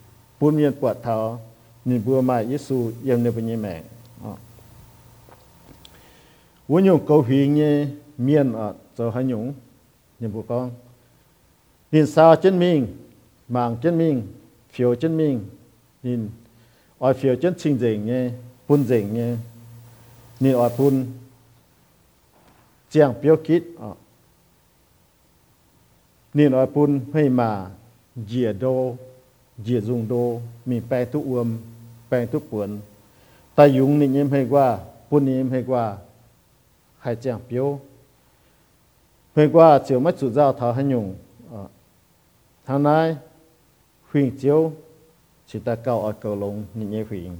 [0.41, 1.41] buôn miền quạt thảo
[1.85, 3.83] nín bùa mai Giêsu yếm nửa bùa như mẹ.
[6.67, 9.53] Vốn nhung cầu hủy như miền ở giờ hai nhung
[10.19, 10.71] như bùa con.
[11.91, 12.97] Nín sao chân mình
[13.47, 14.27] mạng chân mình
[14.69, 15.45] phiếu chân mình
[16.03, 16.29] nín
[16.99, 18.31] ở phiếu chân trình dình như
[18.67, 19.37] bún dình như
[20.39, 21.05] nín ở bún
[22.89, 23.91] chiang biểu kít à
[26.33, 27.69] nín ở bún hay mà
[28.27, 28.95] dìa đô
[29.67, 30.23] ជាយងដូ
[30.69, 31.49] មីប៉ែទុអ៊ឹម
[32.11, 32.69] ប៉ែទុពួន
[33.57, 34.67] តាយុងនិញឹមហេកវ៉ា
[35.09, 35.85] ពុននិញឹមហេកវ៉ា
[37.05, 37.67] ហៃចាំពីយោ
[39.37, 41.05] ហេកវ៉ាជាមកសុចាថាហញុង
[42.67, 42.99] ថាណៃ
[44.09, 44.57] ហ៊ីងជោ
[45.49, 47.31] จิตาเก้าอากลงนี่เงี้ยผิง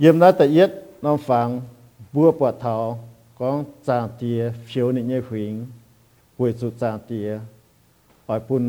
[0.00, 0.70] เยี่ยมนะแต่เย็ด
[1.04, 1.48] น้องฟัง
[2.14, 2.76] บัวปวดเท้า
[3.38, 3.56] ของ
[3.88, 5.52] จางเตียเฟียวนี่เงี้ยผิง
[6.36, 7.28] ปวยสุดจางเตีย
[8.26, 8.64] อ่อยปุ่น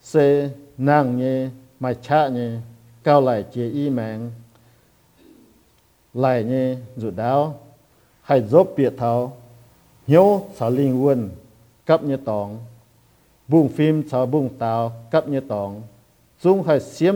[0.01, 1.49] sẽ năng như
[1.79, 2.59] mai cha như
[3.03, 4.31] cao lại chế y mạng,
[6.13, 7.59] lại như dụ đáo,
[8.21, 9.37] hay giúp biệt thảo
[10.07, 11.29] nhau xả linh quân
[11.85, 12.59] cấp như tòng.
[13.47, 15.81] Buông phim cho buông tàu, cấp như tòng.
[16.41, 17.15] Chúng hãy xiêm,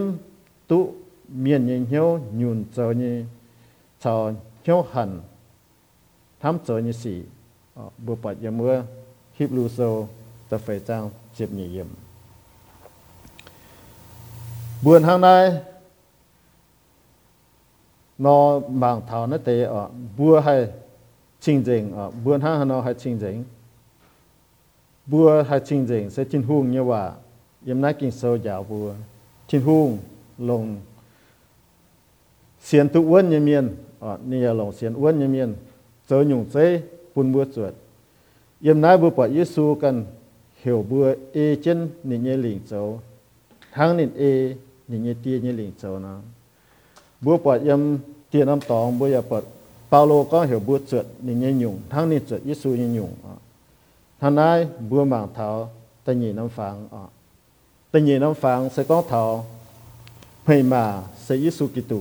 [0.67, 0.93] tụ
[1.27, 3.25] miền như nhau nhún trở như,
[4.01, 4.31] cho
[4.65, 5.21] nhau hẳn.
[6.39, 7.23] Thám trở như sĩ
[7.97, 8.83] bùa bật như mưa
[9.39, 10.07] hiệp lưu sâu
[10.49, 11.87] tập phải trang chịp nhị yếm
[14.83, 15.61] buồn hàng này,
[18.17, 20.67] nó mang thảo nó tế ở ờ, bùa hay
[21.39, 23.43] chinh dình ở bùa hang nó hay chinh dình
[25.07, 27.11] bùa hay chinh dịnh sẽ chinh hùng như vậy
[27.65, 28.93] yếm nát kinh sâu giáo bùa.
[29.47, 29.97] Chinh hùng
[30.37, 30.75] lồng.
[32.61, 33.75] Xiên tu uốn như miên.
[33.99, 35.55] Ờ, Ở nia lồng xiên uốn như miên.
[36.09, 36.81] Chớ nhung chế
[37.15, 37.73] bùn bùa chuột.
[38.61, 40.05] Yếm nát bùa bỏ Giêsu cần
[40.63, 43.01] hiểu bùa e chân nị nhẹ lỉnh châu
[43.71, 44.53] thang nị e
[44.87, 46.21] nị nhẹ tia nhẹ lỉnh châu nà,
[47.21, 47.79] bùa bỏ yếm
[48.31, 49.41] tia âm tòng bùa yà bỏ
[49.91, 51.79] Paulo có hiểu bùa chuột nị nhẹ nhung.
[51.89, 53.09] Thang nị chuột Giêsu nhẹ nhung.
[53.23, 53.29] Ờ
[54.19, 55.69] thằng nay bữa mảng thảo,
[56.05, 57.05] ta nhìn năm phẳng ờ.
[57.91, 59.45] ta nhìn năm phẳng sẽ có thảo
[60.45, 61.99] hay mà sẽ Giêsu Kitô.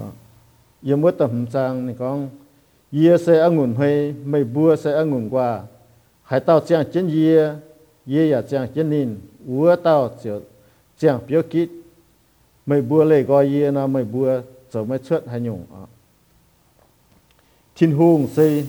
[0.00, 0.06] Ờ.
[0.82, 2.28] Yếm mất tầm trang này con
[2.92, 5.62] yê sẽ ăn ngủn hay mày bữa sẽ ăn ngủn qua
[6.22, 7.54] hãy tao chẳng chân yê
[8.06, 10.40] yê ya chẳng chân nín ua tao chàng
[10.98, 11.68] chẳng biểu kít.
[12.66, 14.40] Mày bua lệ gọi yê nó mày bua
[14.72, 15.84] chở mày xuất hay nhung à
[17.76, 18.66] thiên hùng xây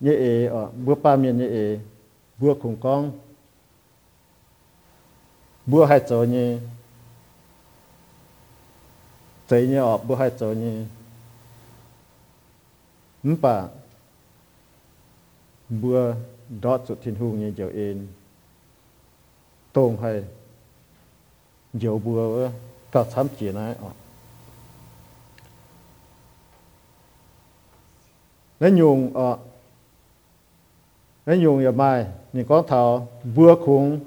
[0.00, 1.78] nhẹ ế ở, bữa ba miền nhẹ ế,
[2.38, 3.12] bữa cùng con.
[5.66, 6.58] Bữa hai trở nhỉ?
[9.48, 10.84] Thấy nhỉ ở, bữa hai trở nhỉ?
[13.22, 13.68] 唔吧。
[15.68, 16.14] Bữa
[16.60, 18.06] đó sụt thiên hùng như dạo yên
[19.72, 20.24] tôn hay
[21.72, 22.48] nhiều bữa
[22.92, 23.74] cả thám chỉ này.
[28.58, 29.38] Ở nhung, dùng ở
[31.26, 34.00] nó dùng ở mai những con thảo bữa khung.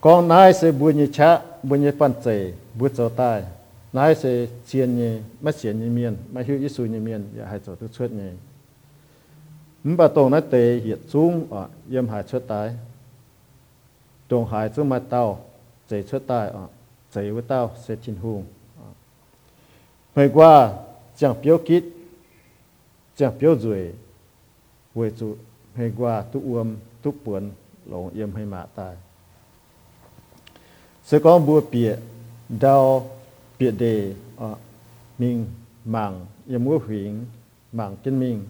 [0.00, 3.44] Con nai sẽ bữa như cha bữa như pan chế bữa cho tai
[3.92, 7.60] nai sẽ chiên như mất chiên như miên mất hiu Giêsu như miên và hai
[7.66, 8.30] chỗ tức xuất như
[9.84, 12.76] mình bà tông nó tệ hiện xuống ở yếm hại xuất tai
[14.28, 15.44] tông hại xuống mà tao
[15.88, 16.66] chế xuất tai ở
[17.14, 18.44] chế với tao sẽ chín hùng
[20.14, 20.72] hồi qua
[21.16, 21.84] chẳng biểu kít
[23.16, 23.94] chẳng biểu rồi
[24.94, 25.36] với chủ
[25.76, 27.50] hồi qua tu uom tu buồn
[27.86, 28.96] lòng yếm hay mã tai
[31.04, 31.96] sẽ có bùa bịa
[32.48, 33.10] đau
[33.58, 34.54] bịa đề ở
[35.18, 35.46] mình
[35.84, 37.24] mạng yếm ngũ huyền
[37.72, 38.42] mạng kinh minh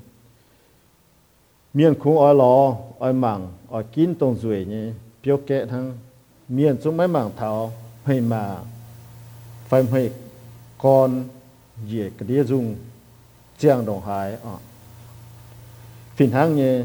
[1.75, 4.93] miền khu ở lò, ở mạng ở kín tông rồi nhé
[5.23, 5.99] biểu kệ thằng
[6.49, 7.73] miền chúng mấy mạng thảo
[8.05, 8.57] hay mà,
[9.69, 10.11] phải hay
[10.79, 11.25] con
[11.87, 12.77] dễ cái địa dùng
[13.59, 14.57] chiang đồng hải à ờ.
[16.17, 16.83] phiền hàng nhé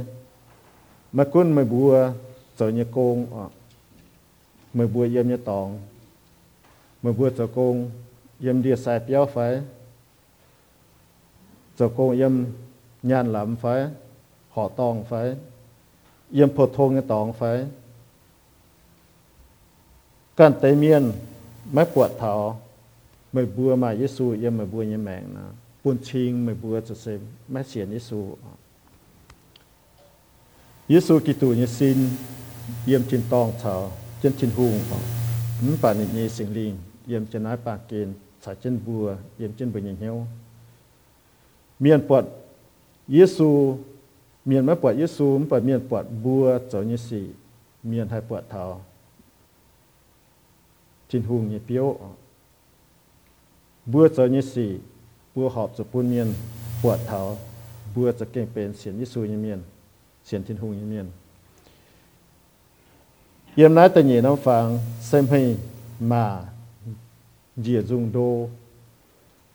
[1.11, 2.11] mà quân mày bùa
[2.57, 3.43] sợ nhé công ờ.
[3.43, 3.47] à
[4.73, 5.79] mày bùa yếm nhé tòng
[7.01, 7.91] mày bùa sợ công
[8.39, 9.61] yếm địa sai béo phải
[11.79, 12.31] sợ công yếm
[13.03, 13.87] nhàn lắm phải.
[14.56, 15.36] họ tòng phải
[16.30, 17.66] yếm phổ thông cái tòng phải
[20.38, 21.04] กันเตเมียน
[21.72, 22.34] ไม่ปวดเท้า
[23.32, 25.44] ไม่บัวมาเยซูยังไม่บัวยังแมงนะ
[25.82, 27.20] ปุ่นชิงไม่บัวจะเซม
[27.50, 28.20] ไม่เสียนเยซู
[44.47, 47.25] เมียนมาปวดยืดซูมปวดเมียนปวดบัวเจ้ายี่สี่
[47.87, 48.63] เมียนไทยปวดเท้า
[51.09, 51.87] ทินหุงยี่เปียว
[53.91, 54.69] บัวเจ้ายี่สี่
[55.33, 56.27] บัวหอบจะปูนเมียน
[56.81, 57.21] ปวดเท้า
[57.93, 59.59] บัวจะเก่งเป็นเสียนยิสูยี่เมียน
[60.25, 61.07] เสียนทินหุงยี่เมียน
[63.55, 64.65] เยี่ยมน้าแต่หนีน้ำฟัง
[65.07, 65.41] เซมให้
[66.11, 66.25] มา
[67.61, 68.17] เหยียจุงโด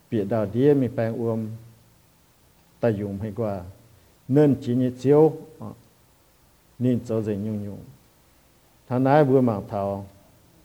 [0.06, 1.38] เปียดาวเดียมีแปลงอวม
[2.82, 3.54] ตะยุงให้กว่า
[4.34, 5.72] nên chỉ như chiếu ờ,
[6.78, 7.78] nên cho dễ nhung nhung.
[8.88, 10.06] Thà nãy vừa mạng thảo,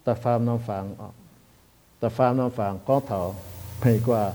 [0.03, 1.09] ta phạm nó phạm ờ,
[1.99, 3.35] ta phạm nó phạm có thảo.
[3.79, 4.31] Phải qua.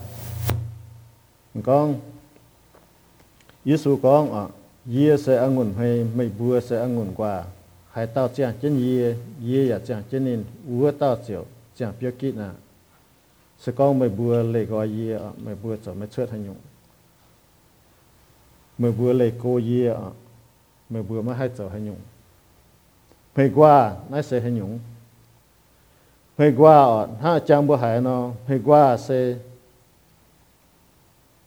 [1.65, 1.95] Con
[3.65, 4.49] Giêsu con ờ, à
[4.91, 7.45] ye sẽ ăn ngon hay mày bữa sẽ ăn ngon qua?
[7.91, 9.15] Hay tao chẳng chân ye
[9.47, 11.45] ye ya chẳng chân nên ua tao chịu
[11.77, 12.49] chẳng biết kỹ nè
[13.59, 16.57] sẽ con mày bữa lệ gọi ye mày bữa cho mày chết hành nhung.
[18.83, 19.95] 我不要来勾引，
[20.89, 21.97] 我不要不害臊害勇。
[23.35, 24.81] 我一说害勇，
[26.35, 29.39] 我一说哦，他讲不害呢，我一说，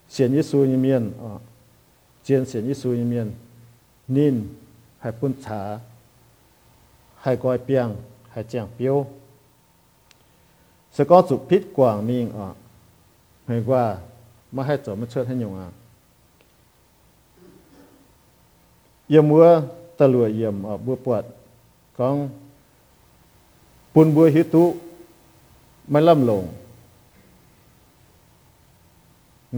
[0.07, 1.41] 先一说一面哦，
[2.23, 3.29] 先说一面，
[4.05, 4.41] 念
[4.99, 5.81] 海滚茶，
[7.19, 7.93] 海怪饼，
[8.29, 9.05] 海江彪，
[10.93, 12.55] 石膏柱，铁罐面哦，
[13.45, 13.97] 我一说
[14.51, 15.69] 不害臊不扯害勇啊。
[19.08, 19.62] yếm mua
[19.96, 21.24] ta lùa yếm ở bùa bọt
[21.96, 22.28] con
[23.94, 24.64] ปุนบัวหิตุ
[25.90, 26.44] ไม่ล่ำลง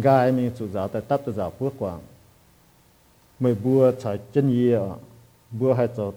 [0.06, 1.98] กายมีสุดาแต่ตับตัวพวกกว่าง
[3.40, 4.76] ไม่บัวใช้เจนเยีย
[5.58, 6.14] บัวให้จด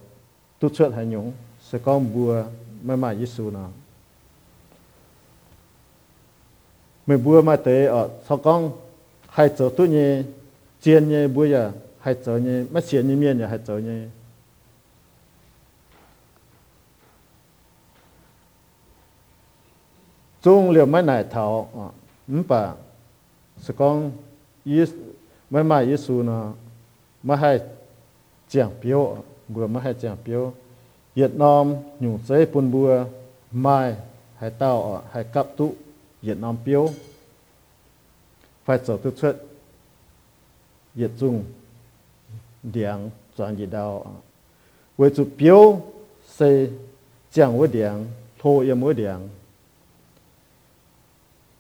[0.60, 1.26] ตุเชิดให้หยง
[1.68, 2.32] สก้อมบัว
[2.86, 3.66] ไม่มายิสูนะ
[7.06, 8.62] ไม่บัวมาเตะอ่ะสก้อง
[9.34, 9.98] ให้จดตุเน
[10.82, 11.64] เจียนเนบัวอย่า
[12.01, 14.11] 还做呢，没闲一面的还做呢。
[20.43, 21.93] 中了没奶头啊，
[22.27, 22.75] 唔把
[23.63, 24.13] 是讲
[24.65, 24.87] 耶
[25.49, 26.55] 没买耶稣呢，
[27.21, 27.61] 没还
[28.49, 29.23] 讲表，
[29.53, 30.53] 我没还讲表。
[31.15, 33.05] Việt Nam nhung chế bùn bùa
[33.53, 33.97] mai
[34.39, 35.75] hay tao hay cặp tụ
[36.23, 36.89] Việt Nam biểu
[38.65, 39.45] phải sở tư chất
[40.95, 41.45] Việt Dung
[42.64, 44.22] Trung điện toàn gì đào
[44.98, 45.82] với chủ biểu
[46.28, 46.66] sẽ
[47.32, 48.06] chẳng với điện
[48.42, 49.20] thô yếm với điện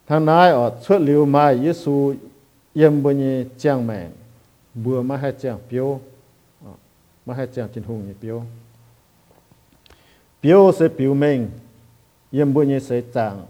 [0.07, 1.95] ทางนายอดชวดลิวมาเยซู
[2.75, 3.23] เยี่ยมบุญ
[3.59, 4.09] เจียงแมง
[4.83, 5.87] บัวมาให้เจียงเปียว
[7.25, 8.43] mà hay chẳng tin hùng như biểu
[10.43, 11.49] biểu sẽ biểu mình
[12.31, 13.45] yếm bữa như sẽ chẳng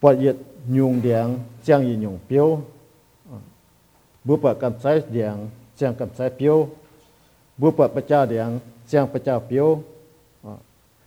[0.00, 0.36] bọt yết
[0.68, 2.60] nhung đèn chẳng yết nhung biểu
[4.24, 6.68] bữa bọt cầm sai đèn chẳng cầm sai biểu
[7.58, 8.58] bữa bọt bạch cha đèn
[8.88, 9.82] chẳng bạch cha biểu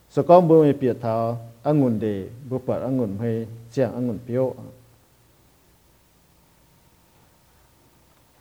[0.10, 3.94] sau có bữa mi bịa thảo, ăn nguồn đề bữa bọt ăn nguồn hay chẳng
[3.94, 4.56] ăn nguồn biểu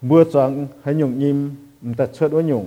[0.01, 1.55] bữa sáng hãy nhung nhim
[1.97, 2.67] ta chớt với nhung.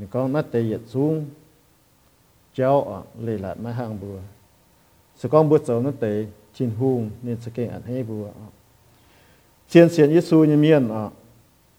[0.00, 1.14] นี่ก็นัดเตยสูง
[2.54, 2.72] เจ้า
[3.24, 4.16] เลยหลัดมาห่างบัว
[5.20, 6.16] สกองบัวเสานัดเตย
[6.56, 8.24] ชินหุงนี่สเก่งอันให้บัว
[9.68, 11.02] เชียนเสียนยิสูยเมียนอะ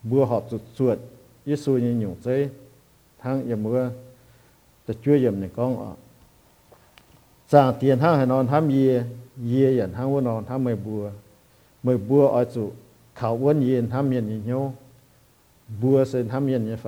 [0.10, 0.98] บัวหอบสุดสวด
[1.50, 2.28] ยิสูยหยงเจ
[3.22, 3.82] ทั้งยามเมื่อ
[4.86, 5.92] จะช่วยยมนี่กองอะ
[7.52, 8.78] สางเตียนห้างให้นอนทำเย
[9.48, 11.04] เยหยันห้างว่านอนทำเมื่บัว
[11.84, 12.64] เมื่อบัวอ่อยสุ
[13.18, 14.54] เขาอ้วนเย็นทำเย็นยิ่งโย
[15.82, 16.88] บัวเส้นทำเย็นยิ่งไฟ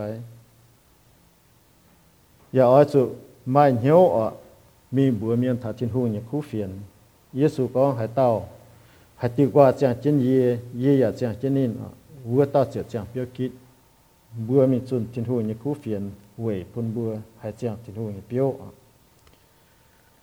[17.60, 18.48] จียงที่หูเปียว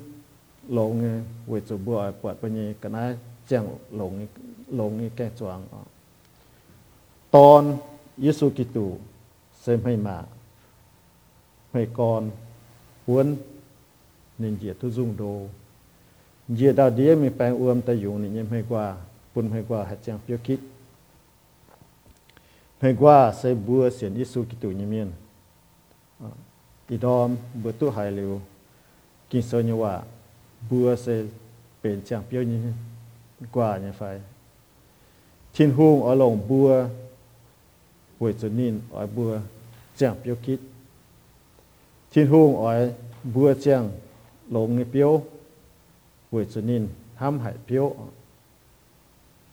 [0.70, 3.18] lòng nghe với cho bùa ở quạt bên như cái này
[3.48, 4.28] chẳng lòng
[4.68, 5.84] lòng như cái choàng à.
[7.32, 7.78] tòn
[8.18, 8.50] Giêsu
[9.62, 10.24] xem hay mà.
[11.74, 12.32] Hay con
[13.08, 13.36] muốn
[14.44, 15.36] nên diệt thu dung đồ
[16.50, 18.96] diệt đạo đĩa mình bang uom ta dùng nên nhem hay qua
[19.36, 20.60] bún hay qua hạt chẳng phiêu kít
[22.80, 25.12] hay qua sẽ bữa xiển Giêsu Kitô như miên
[26.88, 28.41] i dom bữa tu hai liu
[29.30, 29.94] kinh sơ như ว่า
[30.70, 31.08] บัวเซ
[31.80, 32.60] เป็นจังเปียวนี้
[33.56, 34.02] กว่าเนี่ยไฟ
[35.56, 36.70] ทิ้นหุงเอาลงบัว
[38.20, 39.32] หวยจนินอ้อยบัว
[40.00, 40.60] จังเปียวคิด
[42.12, 42.80] ทิ้นหุงอ้อย
[43.34, 43.86] บัวจังลง
[44.52, 45.24] lộn nghe biếu
[46.32, 47.96] buổi chủ nín ham hải biếu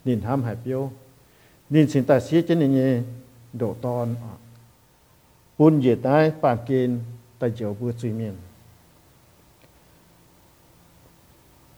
[0.05, 0.91] nín ham hải biếu
[1.71, 3.05] nín xin ta xí chân này
[3.53, 4.15] đổ ton
[5.59, 7.01] bún dễ tai bàn kiên
[7.39, 8.37] ta chiều bữa suy miên.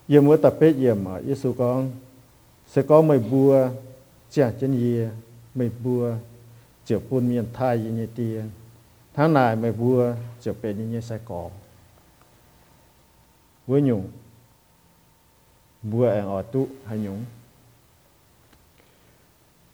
[0.06, 1.22] Yếm với tập bếp yếm ở
[1.58, 1.90] con,
[2.66, 3.68] sẽ có mày bùa,
[4.30, 5.06] chả chân gì
[5.54, 6.14] mày bùa
[6.84, 8.42] chiều bún miên thai như tia
[9.14, 11.50] tháng này mày bùa chiều bên như sai cỏ
[13.66, 14.10] với nhung
[15.82, 17.24] bùa ăn ở tu hay nhung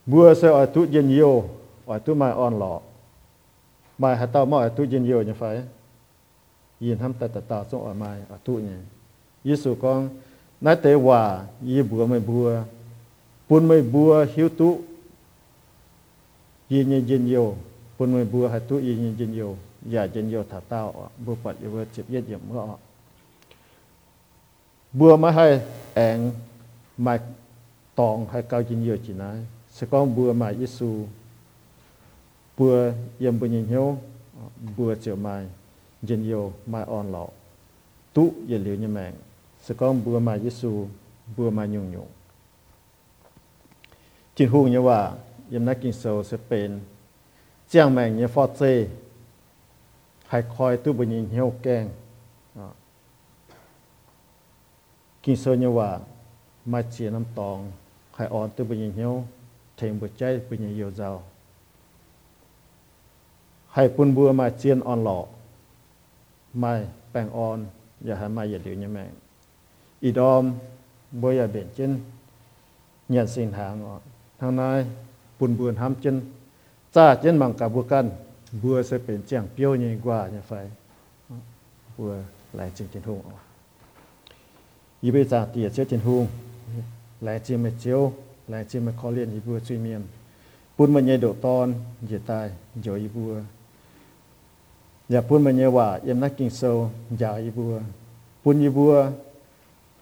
[0.07, 1.49] bùa sẽ ở tu dân yêu
[1.87, 2.81] ở tu mai on lọ.
[3.99, 5.63] Mai hạt tao mà ở tu dân yêu như phải.
[6.81, 8.77] Yên ham ta ta tao xong ở mai ở tụ nhỉ.
[9.45, 10.09] Giêsu con
[10.61, 12.63] nói tế hòa y bùa mày bùa.
[13.49, 14.81] Buôn mày bùa hiếu tu,
[16.69, 17.57] yên nhân dân yêu
[17.99, 21.35] buôn mày bùa hạt tu yên nhân dân yêu giả dân yêu thả tao bùa
[21.43, 22.77] phật yêu vật chụp yết yểm ngọ.
[24.93, 25.61] Bùa mà hay
[25.95, 26.31] ẹn
[26.99, 27.21] mà
[27.95, 29.37] tòng hay cao chín nhiều chỉ nói
[29.71, 31.07] sẽ có bùa mà Giêsu
[32.59, 33.99] bùa yếm bùa nhìn hiếu
[34.77, 35.47] bùa chiều mai
[36.03, 37.27] nhìn nhiều mai on lọ
[38.13, 39.13] tụ yếm liều như mẹ
[39.63, 40.87] sẽ có bùa mà Giêsu
[41.37, 42.07] bùa mà nhung nhung
[44.35, 45.11] chỉ hù như vậy
[45.51, 46.71] yếm nát kinh sâu sẽ เป็น
[47.69, 48.63] เจียงแมงเนี่ยฟอเซ
[50.29, 51.85] ให้คอยตู้บนยิงเหี้ยวแกง
[55.25, 55.91] กินเซนยว่า
[56.73, 57.59] มาเจียน้ำตอง
[58.15, 59.13] ไข่อ่อนตัวเป็นยัเหี่ยว
[59.77, 61.11] เทงบดใจเป็นยัเยียวเจ้า
[63.73, 65.19] ไข่ปุ่นบัวมาเจียนอ่อนหล่อ
[66.59, 66.73] ไม่
[67.11, 67.59] แป้งอ่อน
[68.05, 69.05] อย่าหามาอย่าเดียวเนี่ยแม่
[70.05, 70.45] อีดอม
[71.21, 71.93] บัวอย่าเบียนเจน
[73.11, 74.03] เงียนสิงหางอ่อน
[74.41, 74.79] ทางนาย
[75.39, 76.17] ปุ่นบัวห้ามเจน
[76.97, 78.07] จ้าเจนบังกับบัวกัน
[78.63, 80.53] บัวจะเป็นเจียงเปียวยิ่งกว่าเนี่ยไฟ
[81.97, 82.11] บัว
[82.57, 83.48] หลายจริงจริงทุ่งออ
[97.22, 97.74] ย่ายีบัว
[98.44, 98.94] ปุ่นยีบัว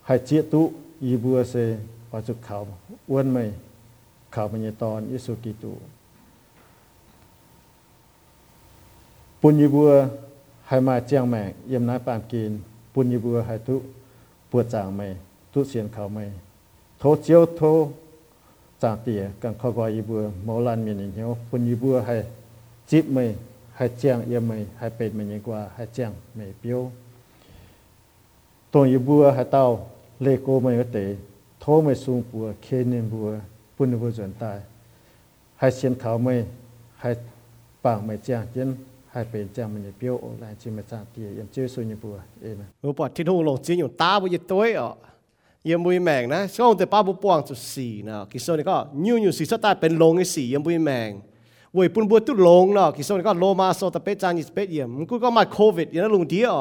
[0.05, 0.61] ให้เจียตุ
[1.05, 1.55] ยีบัวเซ
[2.09, 2.57] ปาจุกเขา
[3.09, 3.37] อ้วนไหม
[4.31, 5.73] เขามันยตอนยิสุกิตู
[9.41, 9.89] ปุญญบัว
[10.67, 12.51] ให้มาเจียงแม่เยี่ยมน้าปามกิน
[12.93, 13.75] ปุญญบัวให้ทุ
[14.50, 15.06] ปวดจางไม่
[15.52, 16.24] ทุเสียนเขาไม่
[16.98, 17.62] โทเจียวโท
[18.82, 22.16] จางเตียกันขอกอีบัวมอลันมีนเหียวปุญยบัวให้
[22.90, 23.24] จิบไม่
[23.76, 26.80] ให้เจียงเอียไม่ให้เป็นมันยิ่งกว่าให้เจียงไม่เปียว
[28.72, 29.66] ตัวยบัวให้เต้า
[30.22, 31.04] เลโกไม่เตะ
[31.60, 33.28] โทไม่สูงปัวเคเนนบัว
[33.76, 34.58] ปุญบัวจวนตาย
[35.58, 36.34] ให้เสียนเขาไม่
[37.00, 37.10] ให้
[37.84, 38.70] ปากไม่เจียงเจน
[39.16, 42.04] ให้เป็นเจ้ามันจะเปียวแล海北这样么的表来去么咋地，也就说你不
[42.44, 42.66] 哎嘛。
[42.82, 44.94] 我把天空龙只用ม不一堆哦，
[45.62, 48.26] 也不会明呢，所以我把不帮就死呢。
[48.30, 51.10] 其实你讲，牛牛是说带เป็นลงไอสียันบุยแมง
[51.72, 51.78] 明。
[51.78, 56.54] วยปุ่นบัวตุ่ลงเนาะกิดว่าก็โลมาโซตะเปจานิสเปเยียมกูก็มาโควิดยันลงเดียว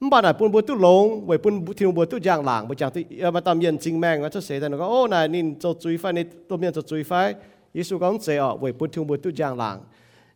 [0.00, 7.12] มันบ้านไหนปุ่นบัวตุ่ลงวยปุ่นทิวบัวตุ่ย่างหลังไปจางที่เออมาตามเย็นจริงแมงว่าจะเสียแต่ก็โอ้นายนินจะจุยไฟในตัวเมียนจะจุยไฟ
[7.76, 9.76] ยิสุก็เสียอะวยปุ่นทิวบัวตุยางหลัง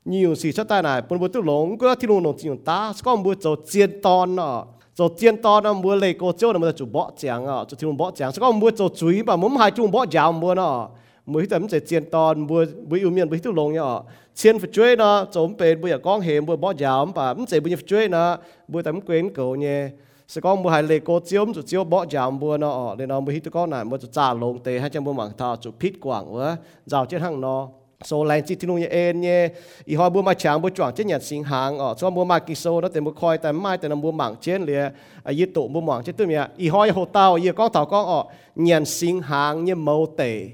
[0.04, 3.16] nhiều sự cho ta này bốn bữa tức lồng cứ thì lồng chỉ ta có
[3.16, 6.52] một chỗ chiên ton nọ ờ, chỗ chiên ton nó ờ, mua lấy cô chiếu
[6.52, 8.88] là một chỗ bỏ chàng ờ, à chỗ thì lồng bỏ chàng có một chỗ
[8.88, 10.88] chuối mà muốn hai chung bỏ giàu mua nọ
[11.26, 14.00] mới tấm sẽ chiên ton mua bữa yêu miền bữa tức lồng nhở
[14.34, 17.60] chiên phải chuối nọ chỗ bên bữa con hềm bữa bỏ giàu mà muốn sẽ
[17.60, 18.38] bữa chuối nọ
[18.68, 19.88] bữa tấm quen cầu nhé
[20.28, 23.20] sẽ có một hai lệ cô chiếu một chiếu bỏ giảm bùa nó nên nó
[23.20, 25.94] mới hít con này một trả lồng tê hay chẳng bùa mảng thà chụp pít
[26.00, 27.68] quảng quá rào trên hàng nó
[28.04, 29.48] số lành chỉ thiên nhé ên nhé,
[29.84, 31.94] ý hỏi bữa mà chẳng bữa chọn chết nhật sinh hàng, ở.
[31.98, 34.34] Cho bữa mà kỳ số đó tiền bữa khoi tại mai tại nằm bữa mảng
[34.40, 34.92] chết liền,
[35.22, 37.86] à ý tụ bữa mảng chết tôi mẹ, ý hỏi hồ tao, ý con thảo
[37.86, 38.24] con ở.
[38.56, 40.48] Nhật sinh hàng như mâu tệ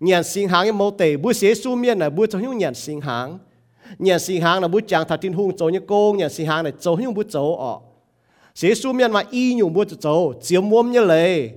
[0.00, 2.74] nhận sinh hàng như mâu tệ bữa xế su miên là bữa cho những nhận
[2.74, 3.38] sinh hàng
[3.98, 6.14] nhận sinh hàng là bữa chàng thật tin hung cho như cô.
[6.18, 7.78] Nhận sinh hàng này cho những bữa cho ở,
[8.54, 11.50] xế su miên mà y nhung bữa cho chiếm muôn như lệ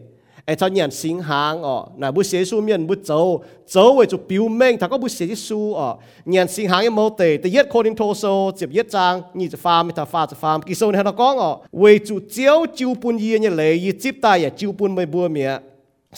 [0.46, 4.06] ai cho nhận sinh hàng ở là bu xế su miền bu châu châu về
[4.06, 7.38] chụp biểu minh thằng có bu xế su ở nhận sinh hàng em mẫu tệ
[7.38, 10.60] thì yết coding thô sô chụp yết trang nhị chụp farm thà pha chụp farm
[10.60, 13.96] kỳ sâu này nó có ở về chụp chiếu chiếu bún yên như lệ yết
[14.02, 15.62] chụp tay à chiếu bún mày bữa miệng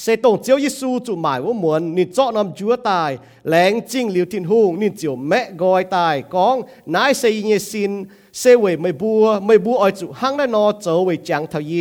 [0.02, 3.12] เสตงเจียวยิสูจุหมายว่ามวนนี่เจาะนำจัวตาย
[3.48, 6.56] แหลงจิ้งหลิวทินหุงนี่เจียวแม่กอยตายกอง
[6.96, 7.92] นายเซยเยซิน
[8.40, 11.74] เซเวไม่บัวไม่บัวอ้อยจุหังได้นอเจอเวจังเทเย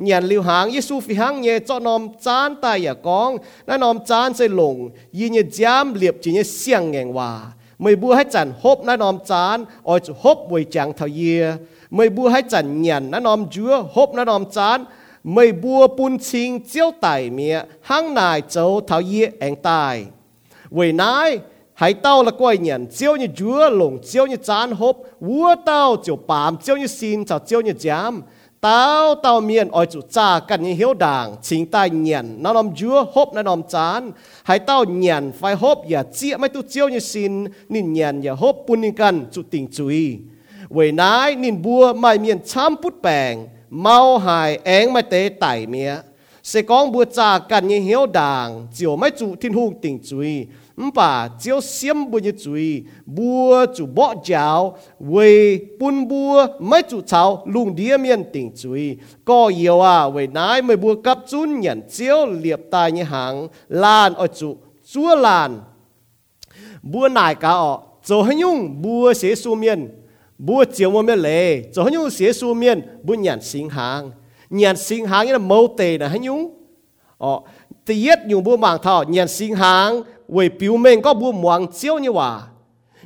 [0.00, 3.30] เนียนลิวหางยิสูฟิหังเยเจาะนอมจานตายอย่ากอง
[3.68, 4.76] นั่นนอมจานเซหลง
[5.18, 7.30] ยีเยจามเหลียบจีเยเสียงแงงว่า
[7.82, 9.58] ไม่บัวให้จันฮบนั่นนอมจาน
[9.88, 11.20] อ้อยจุฮบเวจังเทเย
[11.94, 14.78] ไม่บัวให้จันเนียนนั่นนอมจัวฮบนั่นนอมจาน
[15.28, 20.04] mây bùa bùn chinh chiếu tài mía hang nài châu thảo yê anh tài.
[20.70, 21.38] Vì nái,
[21.74, 25.96] hãy tao là quay nhận chiếu như chúa lồng chiếu như chán hộp vua tao
[25.96, 28.22] chiếu bám chiếu như xin, chào chiếu như giám.
[28.60, 31.36] Tao tao miền oi chủ cha cần như hiếu đảng.
[31.42, 34.12] Chính tài nhận, nó nằm chúa hộp nó nằm chán.
[34.42, 37.44] Hãy tao nhận, phải hộp và chia mấy tu chiếu như xin.
[37.68, 40.18] Nín nhận và hộp bùn nín cần chủ tình chú ý.
[40.70, 45.66] Vì nái, nín bùa mày miền chăm bút bèng mau hài én mai tế tải
[45.66, 45.96] mía
[46.42, 50.46] sẽ có bùa trà cần như hiếu đảng chiều mai chủ thiên hùng tỉnh chui.
[50.94, 57.00] Bà chiều xiêm bùa như chui bùa chủ bỏ cháo về pun bùa mai chủ
[57.00, 58.96] cháo lùng đĩa miên tỉnh chui.
[59.24, 63.48] Có yêu à về nai mới bùa cấp chun nhận chiếu liệp tai như hàng
[63.68, 64.56] lan ở chủ
[64.92, 65.60] chúa lan.
[66.82, 69.88] Bùa nai cả ọ cho hay nhung bùa sẽ su miên
[70.38, 74.10] bùa chiều mà miền lệ cho hắn nhung xế su miền bùa nhàn sinh hàng
[74.50, 76.50] nhàn sinh hàng nghĩa là mâu tề là hắn nhung
[77.18, 77.40] ờ
[77.88, 81.72] tự yết nhung bùa mảng thọ, nhàn sinh hàng về biểu mệnh có bùa mảng
[81.72, 82.42] chiếu như hòa.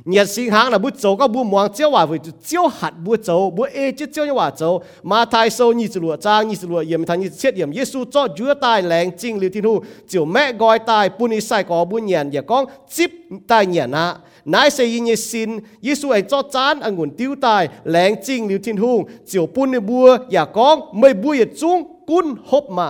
[0.05, 2.05] Nhàn sinh hàng là bùa châu có bùa mảng chiếu hòa.
[2.05, 5.73] Về chiếu hạt bùa châu bùa ê chiếu chiếu như hòa châu mà thai sâu
[5.73, 8.53] nhị sự lụa trang nhị sự lụa yểm thằng nhị chết yểm Giêsu cho chúa
[8.53, 9.79] tai lẹng chinh liều thiên hu.
[10.07, 13.11] Chiều mẹ gọi tai bùa ni sai có bùa nhàn và con chip
[13.47, 14.15] tai nhàn à
[14.53, 15.49] นายเสยินเยซิน
[15.85, 21.77] ยิสุไอจอจานองุ่นติ้วตายแหลงจริงหลิวทินหุงเจียวปุ่นในบัวอย่ากองไม่บุยจุ้ง
[22.09, 22.89] กุ้นฮบมา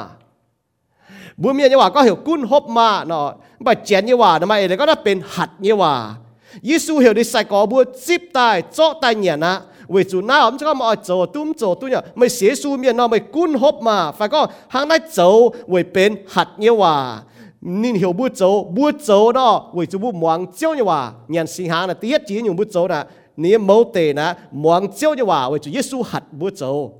[1.41, 3.25] บัวเมียเนี่ยว่าก็เหี่ยวกุ้นฮบมาเนาะ
[3.65, 5.93] บัดเจียนเนี่ยว่าทำไมเลยก็น่าเป็นหัดเนี่ยว่า
[6.67, 9.53] ยิสุเหี่ยวได้ใส่กอบัวจิบตายเจาะตายเนี่ยนะ
[9.91, 14.41] เวจูน่าผมจะก็มาโจตุ้มโจตุ้เนี่ยไม่เสียสูเมียนอไม่กุ้นฮบมาฝ่ายก็
[14.73, 15.19] หางได้โจ
[15.69, 16.95] เวยเป็นหัดเนี่ยว่า
[17.65, 21.11] nên hiểu bút dấu bút dấu đó với chú bút muang chiếu như hòa.
[21.27, 23.05] Nhận sinh hàng là tiết chỉ những bút dấu là
[23.37, 26.99] nếu mẫu tề là muang chiếu như hòa với chú Giêsu hạt bút dấu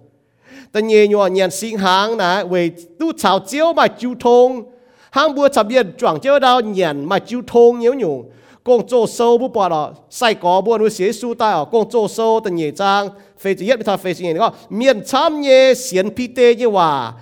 [0.71, 4.63] ta nhẹ nhòa nhận sinh hàng là với tu chào chiếu mà chú thông.
[5.11, 8.29] Hàng bút chập yên chọn chiếu đâu nhận mà chú thông nhiều nhung
[8.63, 11.89] công chỗ sâu bút bỏ đó, sai có buôn với xế su tai ở công
[11.91, 13.09] chỗ sâu ta nhẹ trang,
[13.39, 16.55] phê chỉ nhất bị thà phê chỉ nhẹ đó miền chăm nhẹ xiên pi tê
[16.55, 17.13] như hòa.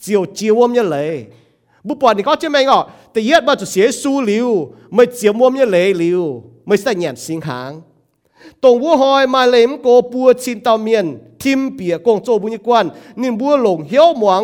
[0.00, 1.24] Chiều chiều ôm như lấy
[1.85, 4.73] lệ bu bỏ thì có chứ mày ngọ thì yết mà chủ xế su liu
[4.89, 7.81] mới chiều ôm như lệ liu mới sẽ nhận sinh hàng
[8.63, 11.05] ตรงวัวหอยมาเลมโกปัวชินตาเมียน
[11.41, 12.85] ทิมเปียกงโจบุญกวน
[13.21, 14.41] นินบัวหลงเหี้ยวหมวง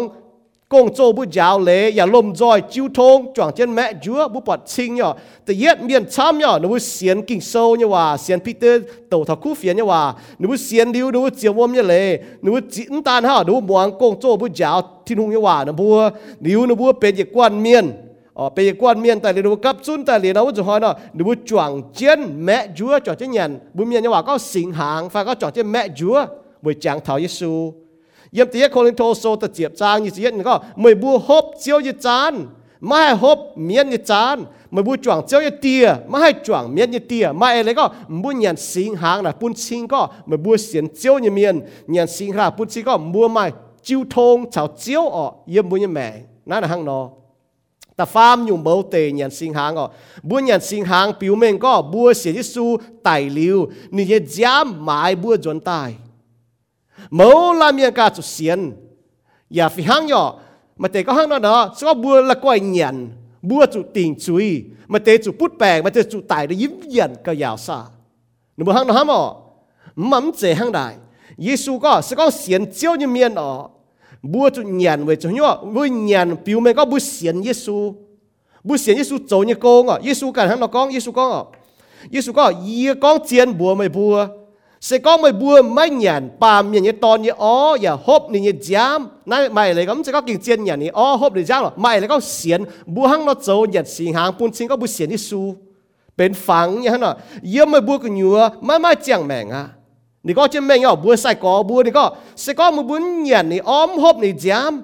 [0.72, 4.40] công châu bu giáo lệ ya lom roi chiu thông chọn trên mẹ chúa bu
[4.40, 5.14] bọt sinh nhở
[5.44, 9.24] tự yết miền chăm nhở nó bu xiên kinh sâu như hòa xiên Peter tổ
[9.24, 12.22] thọ khu phiền như hòa nó bu xiên liu nó bu chiều ôm như lệ
[12.42, 15.38] nó bu chín tan ha nó bu muang công châu bu giáo thiên hùng như
[15.38, 15.96] hòa nó bu
[16.40, 17.90] liu nó bu bên dịch quan miền
[18.34, 20.94] ở ờ, bên dịch quan miền tại nó cấp sun tại nó bu hỏi nó
[21.14, 24.72] nó bu chọn trên mẹ chúa chọn trên nhận bu miền như hòa có sinh
[24.72, 26.26] hàng phải có chọn trên mẹ chúa
[26.62, 27.81] buổi chẳng thảo Giêsu
[28.35, 32.33] ยี่ยมตีคนลินโทโซตะเจียบจางยี่เสียนก็ไม่บัวฮบเจียวยี่จาน
[32.87, 34.37] ไม่ให้ฮบเมียนยี่จาน
[34.71, 37.85] ไม่บัวจวงเจียวยี่เตียไม่ให้จวงเมียนยี่เตียไม่อะไรก็
[38.23, 41.55] บัวเนียนสิงหางนะปุ่นชิงก็ไม่บัวเสียนเจียวยี่เมียน
[41.89, 43.43] เนียนสิงหาปุ่นชิงก็บัวไม่
[43.87, 46.07] จิ้วทงชาวเจียวอ๋อเยี่ยมบัวยี่แม่
[46.49, 46.99] นั่นนะฮังนอ
[47.95, 49.85] แต่ฟาร์มอยู่เบาเตยันสิงหางก็
[50.29, 52.65] บัวยันสิงหางผิวเมงก็บัวเสียยิสู
[53.03, 53.57] ไตลิว
[53.95, 55.89] นี่จะจ้ามหมายบัวจนตาย
[57.10, 58.72] mẫu làm miệng cả chút xiên.
[59.56, 60.38] Ya phi hang nhỏ
[60.76, 63.08] mà tế có hang đó đó có bùa là quay nhận
[63.42, 66.70] bùa chủ tình chui mà tế chủ bút bè, mà tế chủ tài để yếm
[66.84, 67.82] nhận cái yào sa
[68.56, 69.36] nó bùa hang nó hả mò?
[69.96, 70.94] Mắm chế hang đại
[71.38, 73.68] Giêsu có sẽ có xiên chiếu như miên đó.
[74.22, 77.94] Bùa chủ nhận về chủ nhỏ với nhận biểu mày có bùa xiên Giêsu
[78.64, 78.96] bùa xiên
[79.46, 80.92] như công, à Giêsu cả hang nó con?
[80.92, 81.42] Giêsu con à
[82.10, 84.28] Giêsu có yê con chiên bùa mày bùa.
[84.86, 88.40] Sẽ có mấy bùa mấy nhận bà miền như tòn như ó ya hộp như
[88.40, 91.44] như giám nãy mày lại cũng sẽ có kinh chiến nhận như ó hộp như
[91.50, 94.68] giám rồi mày lại có xiên bùa hăng nó dấu nhận xin hàng bún xin
[94.68, 95.56] có bùa xiên như su
[96.16, 99.64] bên phẳng như thế nào yêu mấy bùa cái nhựa mai mai chẳng mèn à
[100.26, 102.04] 你ก็จะไม่เอาบัวใส่กอบัวนี่ก็
[102.44, 104.74] สก็มือบุญเหยียนนี่อ้อมหบนี่จาม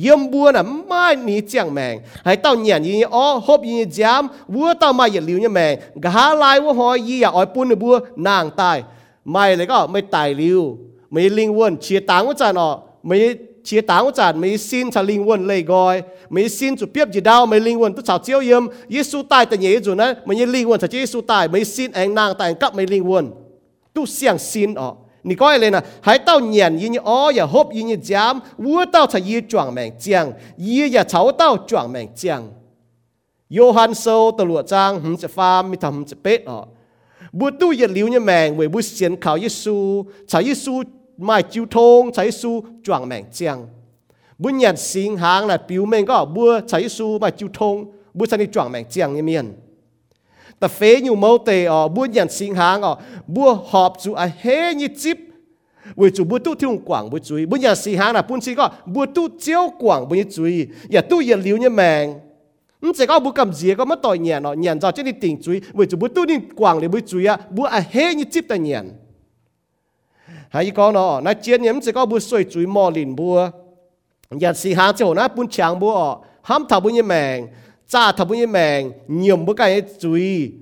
[0.00, 4.22] เยี่ยมบัวน่ะไม่นี่เจียงแมงให้เต้าเหยียนยี่อ้อหบยี่จาม
[4.52, 5.72] บัวเต้ามาอย่าหลิวเนี่ยแมง
[6.04, 7.94] กะหาลายว่าหอยยี่อย่าอ้อยปุ่นบัว
[8.26, 8.78] นางตาย
[9.24, 10.78] mày lại có mày tài liu
[11.10, 14.90] mày linh quân chia táng của cha nó mày chia táng của cha mày xin
[14.90, 18.02] cha linh quân lấy gọi mày xin chủ biết gì đâu mày linh quân tu
[18.02, 18.66] chào chiếu yếm.
[18.88, 22.14] Giêsu tài tại nhớ chủ nè mày linh quân chào Giêsu tài mày xin anh
[22.14, 23.30] nàng tài cấp mày linh quân
[23.94, 27.44] tu xiang xin ọ nị coi lên nè hãy tao nhận như như ó ya
[27.44, 31.56] hộp như như dám vua tao chả yên chuẩn mèn chiang yên ya cháu tao
[31.56, 32.52] chuẩn mèn chiang
[33.50, 36.66] Johann sâu từ lụa trang hứng sẽ pha, mi thầm sẽ bết ọ
[37.32, 40.82] bu tu ye liu ye mang we bu xian khao yesu chai yesu
[41.18, 43.66] mai chiu thong chai yesu chuang mang chiang.
[44.40, 48.26] Bu nhạt sing hang là biểu mình có bua chai yesu mai chiu thong bu
[48.26, 49.52] san ni chuang mang chiang ye miền
[50.60, 53.92] ta phế nhiều mâu tề ở ờ, bua nhạt sing hang ờ, ở bua họp
[54.02, 55.18] chú a hê như chip
[55.96, 58.54] vì chú bua tu thiung quảng bua chú bua nhạt sing hang là pun chi
[58.54, 60.50] có bua tu chiếu quảng bua như chú ya
[60.88, 61.68] dạ tu ye liu ye
[62.80, 64.54] 唔只個冇咁熱，個乜代言咯？
[64.54, 68.98] 人就即係定罪，為就冇多啲逛嚟冇罪啊，冇啊黑你接代言。
[70.50, 73.52] 係依講咯，那今年唔只個冇水罪莫連冇，
[74.30, 77.48] 人時下就那半長冇哦，喊頭半一命，
[77.86, 80.54] 炸頭半一命，尿冇計罪，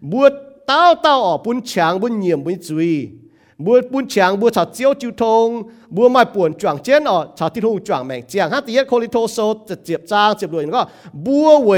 [0.00, 0.30] 冇
[0.64, 3.18] 刀刀哦半長半尿半罪。
[3.64, 5.48] บัวปุ่นเฉียงบัวฉาเจียวจิวทง
[5.94, 9.38] บัวไม้ป่วนจวงเจนอ๋อฉาที่ทุ่งจวงแมงเจียงฮัตเยโคลิโทโซ
[9.68, 10.82] จะเจียบจางเจียบรวยก็
[11.26, 11.70] บัวเว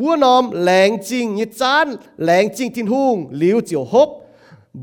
[0.00, 1.86] วัวนอมแหลงจริงยิจาน
[2.22, 4.08] แหลงจริงทิ้นหุ่งหลิวเจียวฮบ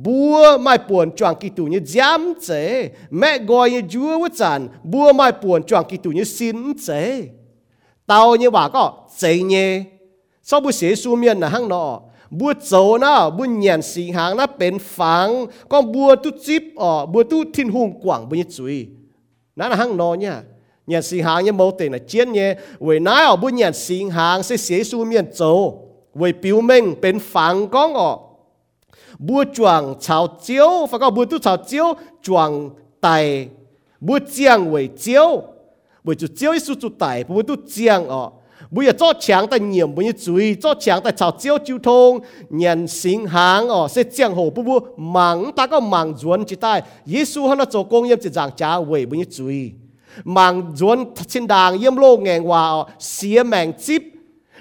[0.06, 2.50] บัวไม่ป่วนจวงกิตุนี่ย้ำเจ
[3.18, 4.60] แม่กอยนี่จัววุจัน
[4.92, 6.88] บัวไม่ป่วนจวงกิตุนี่สินเจ
[8.08, 8.84] เตาเนี่ยว่าก็
[9.18, 9.70] เจเนี่ย
[10.48, 12.43] ชอบบุเสียสูเมียนนะฮังเนาะ tù như giám chế mẹ gọi như chúa với chán bữa mai buồn choàng kỳ
[12.43, 12.43] tù như xin chế tao như bà có chế nhé sau bữa xế su miên
[12.43, 12.73] là hăng nọ บัวโจ
[13.03, 15.29] นะบัวเหยียนสีหางนะเป็นฝัง
[15.71, 18.77] ก็บัวตุจิบอ๋อบัวตุทิ้นหุงกว่างบัวจุย
[19.59, 20.35] นั่นหังนอเนี่ย
[20.87, 22.49] เหยียนสีหางเนี่ยโมเตนะเจียนเนี่ย
[22.83, 25.41] เวยน้าอ๋อบัวเหยียนสีหางเสียเสียสูเมียนโจ
[26.19, 28.11] เวยปิวเม่งเป็นฝังก้องอ๋อ
[29.27, 31.87] บัวจวงชาวเจียวฝังก็บัวตุชาวเจียว
[32.25, 32.51] จวง
[33.03, 33.09] ไต
[34.07, 35.29] บัวเจียงเวยเจียว
[36.05, 38.23] เวยจุเจียวสุจุไตบัวตุเจียงอ๋อ
[38.72, 41.58] bây giờ cho chẳng ta nhiệm bây giờ chú ý cho chẳng ta chào chiếu
[41.66, 46.14] chiếu thông nhận sinh hàng ở sẽ chẳng hồ bù bù mắng ta có mắng
[46.18, 49.26] duẩn chỉ tai Giêsu hắn nó cho công yếm chỉ giảng trả về bây giờ
[49.32, 49.72] chú ý
[50.24, 54.02] mang duẩn trên đàng yếm lô ngàn hòa xía mèng chip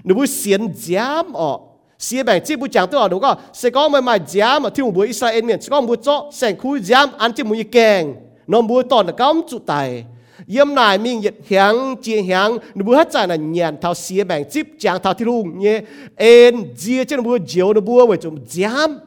[0.05, 1.59] nếu bù xiên giám ở
[1.99, 4.71] xía mèng chip bù chẳng tôi ở đúng không sẽ có mấy mai giám mà
[4.71, 8.15] thiếu bù Israel miền sẽ có bù cho sành khui giám ăn chỉ mùi kèng
[8.47, 10.05] nó bù tòn là cắm trụ tài
[10.47, 14.25] yếm nài miếng nhiệt hàng chia hàng nó bùa hết trái là nhàn thao xía
[14.25, 15.81] bảng chip chàng thao thi lùng nhé.
[16.17, 18.99] En dìa trên bùa chiếu nó bùa với chúng giám.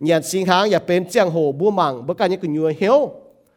[0.00, 3.10] nhàn xì hàng อย่าเป็นเจียงโห bu mắng bu cái những cái nhựa hiếu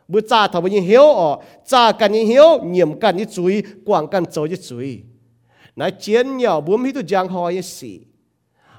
[0.08, 3.64] bu cha thảo bu những hiếu ọ cha cái những hiếu nhiễm cái những chuối
[3.86, 5.04] quảng cái châu những chuối
[5.76, 8.00] nãy chiến nhỏ buông hít tu giang hoi những xì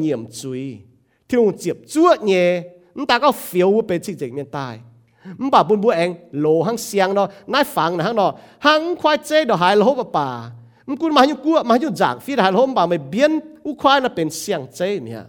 [0.00, 0.62] เยี่ยมจุย
[1.28, 2.46] ที่ลงเจ็บจ้วเนี่ย
[2.98, 4.74] มตาก็เฟียวเป็นสิ่งเจ็บเมียนตาย
[5.40, 8.30] มบ่าบุญบัวเองโลหังเสียงเนาะนายฟังนะหังเนาะ
[8.66, 10.28] หังควายเจ๊ดอกหายโลป่าป่า
[10.88, 13.32] มกุนมาอยู่กัวมาอยู่จากฟีดหายโลป่าไม่เบี้ยน
[13.66, 15.24] อุควายน่ะเป็นเสียงเจ๊เนี่ย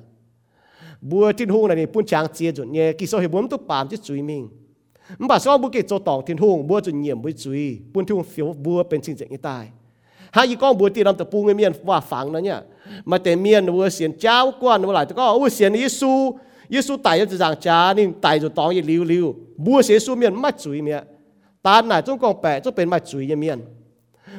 [1.10, 4.42] บัวทิ้นหงนี่ปุ่นช้างเจียจุนเนี่ยกิโซเฮบวมตุปามจิจุยมิง
[5.18, 9.64] มันบาสอบุกิโจตองทิ้นหงบัวจุนเยี่ยมบุจุยปุ่นทิ้งเสียวบัวเป็นสิ่งจ็งตาย
[10.34, 12.58] หาอีก้องบัวตีลำตะปูเงี่ยเมียนว่าฝังนะเนี่ย
[13.10, 16.12] มาแต่เมียนบัวเสียนเจ้ากวนวัวหลายแต่ก็อู้เสียนยิสู
[16.74, 19.26] ยิสูไต่จะจางจานี่ไต่จุดตองยี่ลิวริว
[19.64, 20.98] บัวเสียสูเมียนไม่จุยเมีย
[21.66, 23.58] ตาหน่าจงกองแปะจงเป็นไม่จุยเมียน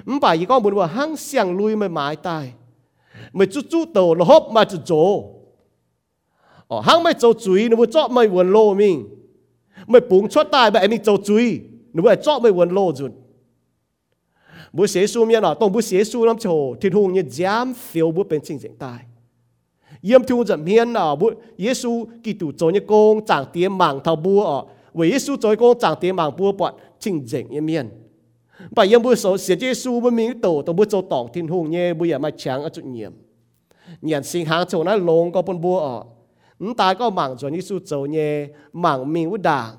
[0.08, 2.46] มันป่าอีก้องบุญว่าหั่งเสียงลุยไม่หมายตาย
[3.36, 4.92] ไมื่อจู่โตลบมาจุดโจ
[6.73, 8.97] อ๋อหังไม่โจจุยนึกว่าเจาะไม่วนโลมิง
[9.87, 11.61] mới bùng chót tai mà em mình châu chui
[11.93, 13.11] nếu mà chót mới quần lô rồi
[14.73, 17.75] bố xế su miên à tông bố xế su lắm chỗ thì hùng như dám
[17.75, 18.99] phiêu bố bên chính diện tai
[20.03, 24.01] yếm thu dặm hiên à bố Giêsu kỳ tụ cho như công chẳng tiếng mạng
[24.05, 24.59] thao bố à
[24.95, 27.89] vì Giêsu cho công chẳng tiếng mạng bố bọn chính diện yếm miên
[28.71, 31.71] bà yếm bố số xế Giêsu bố mình tổ tông bố châu tỏng thiên hùng
[31.71, 33.13] nhé bố yếm mà chẳng ở chút nhiệm
[34.03, 35.97] nhận sinh hàng chỗ nó lông có bố bố à
[36.63, 39.77] 唔大个忙做你数做嘢，忙命会大，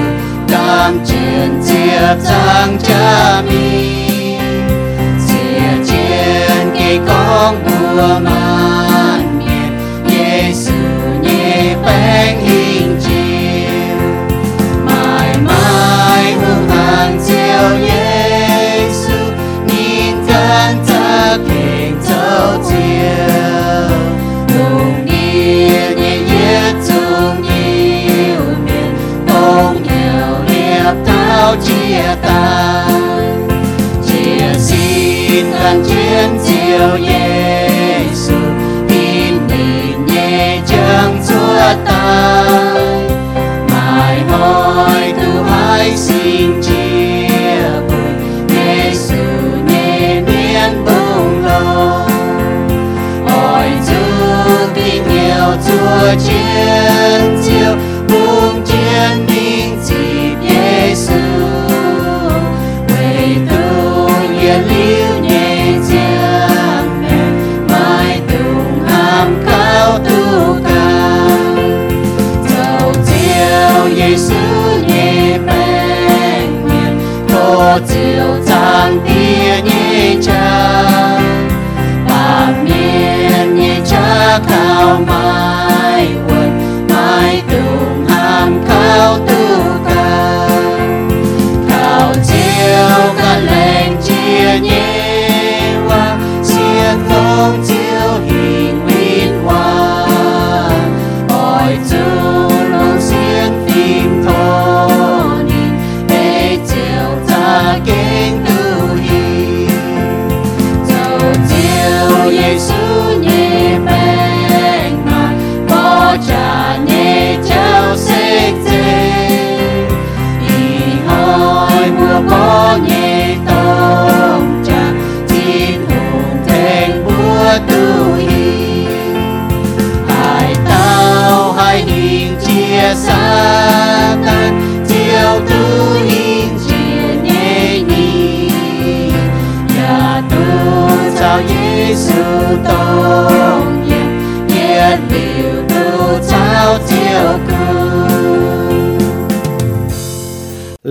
[0.48, 4.36] càng chiến chiều trang cha mi
[5.26, 9.09] chia chiến cái con bùa mà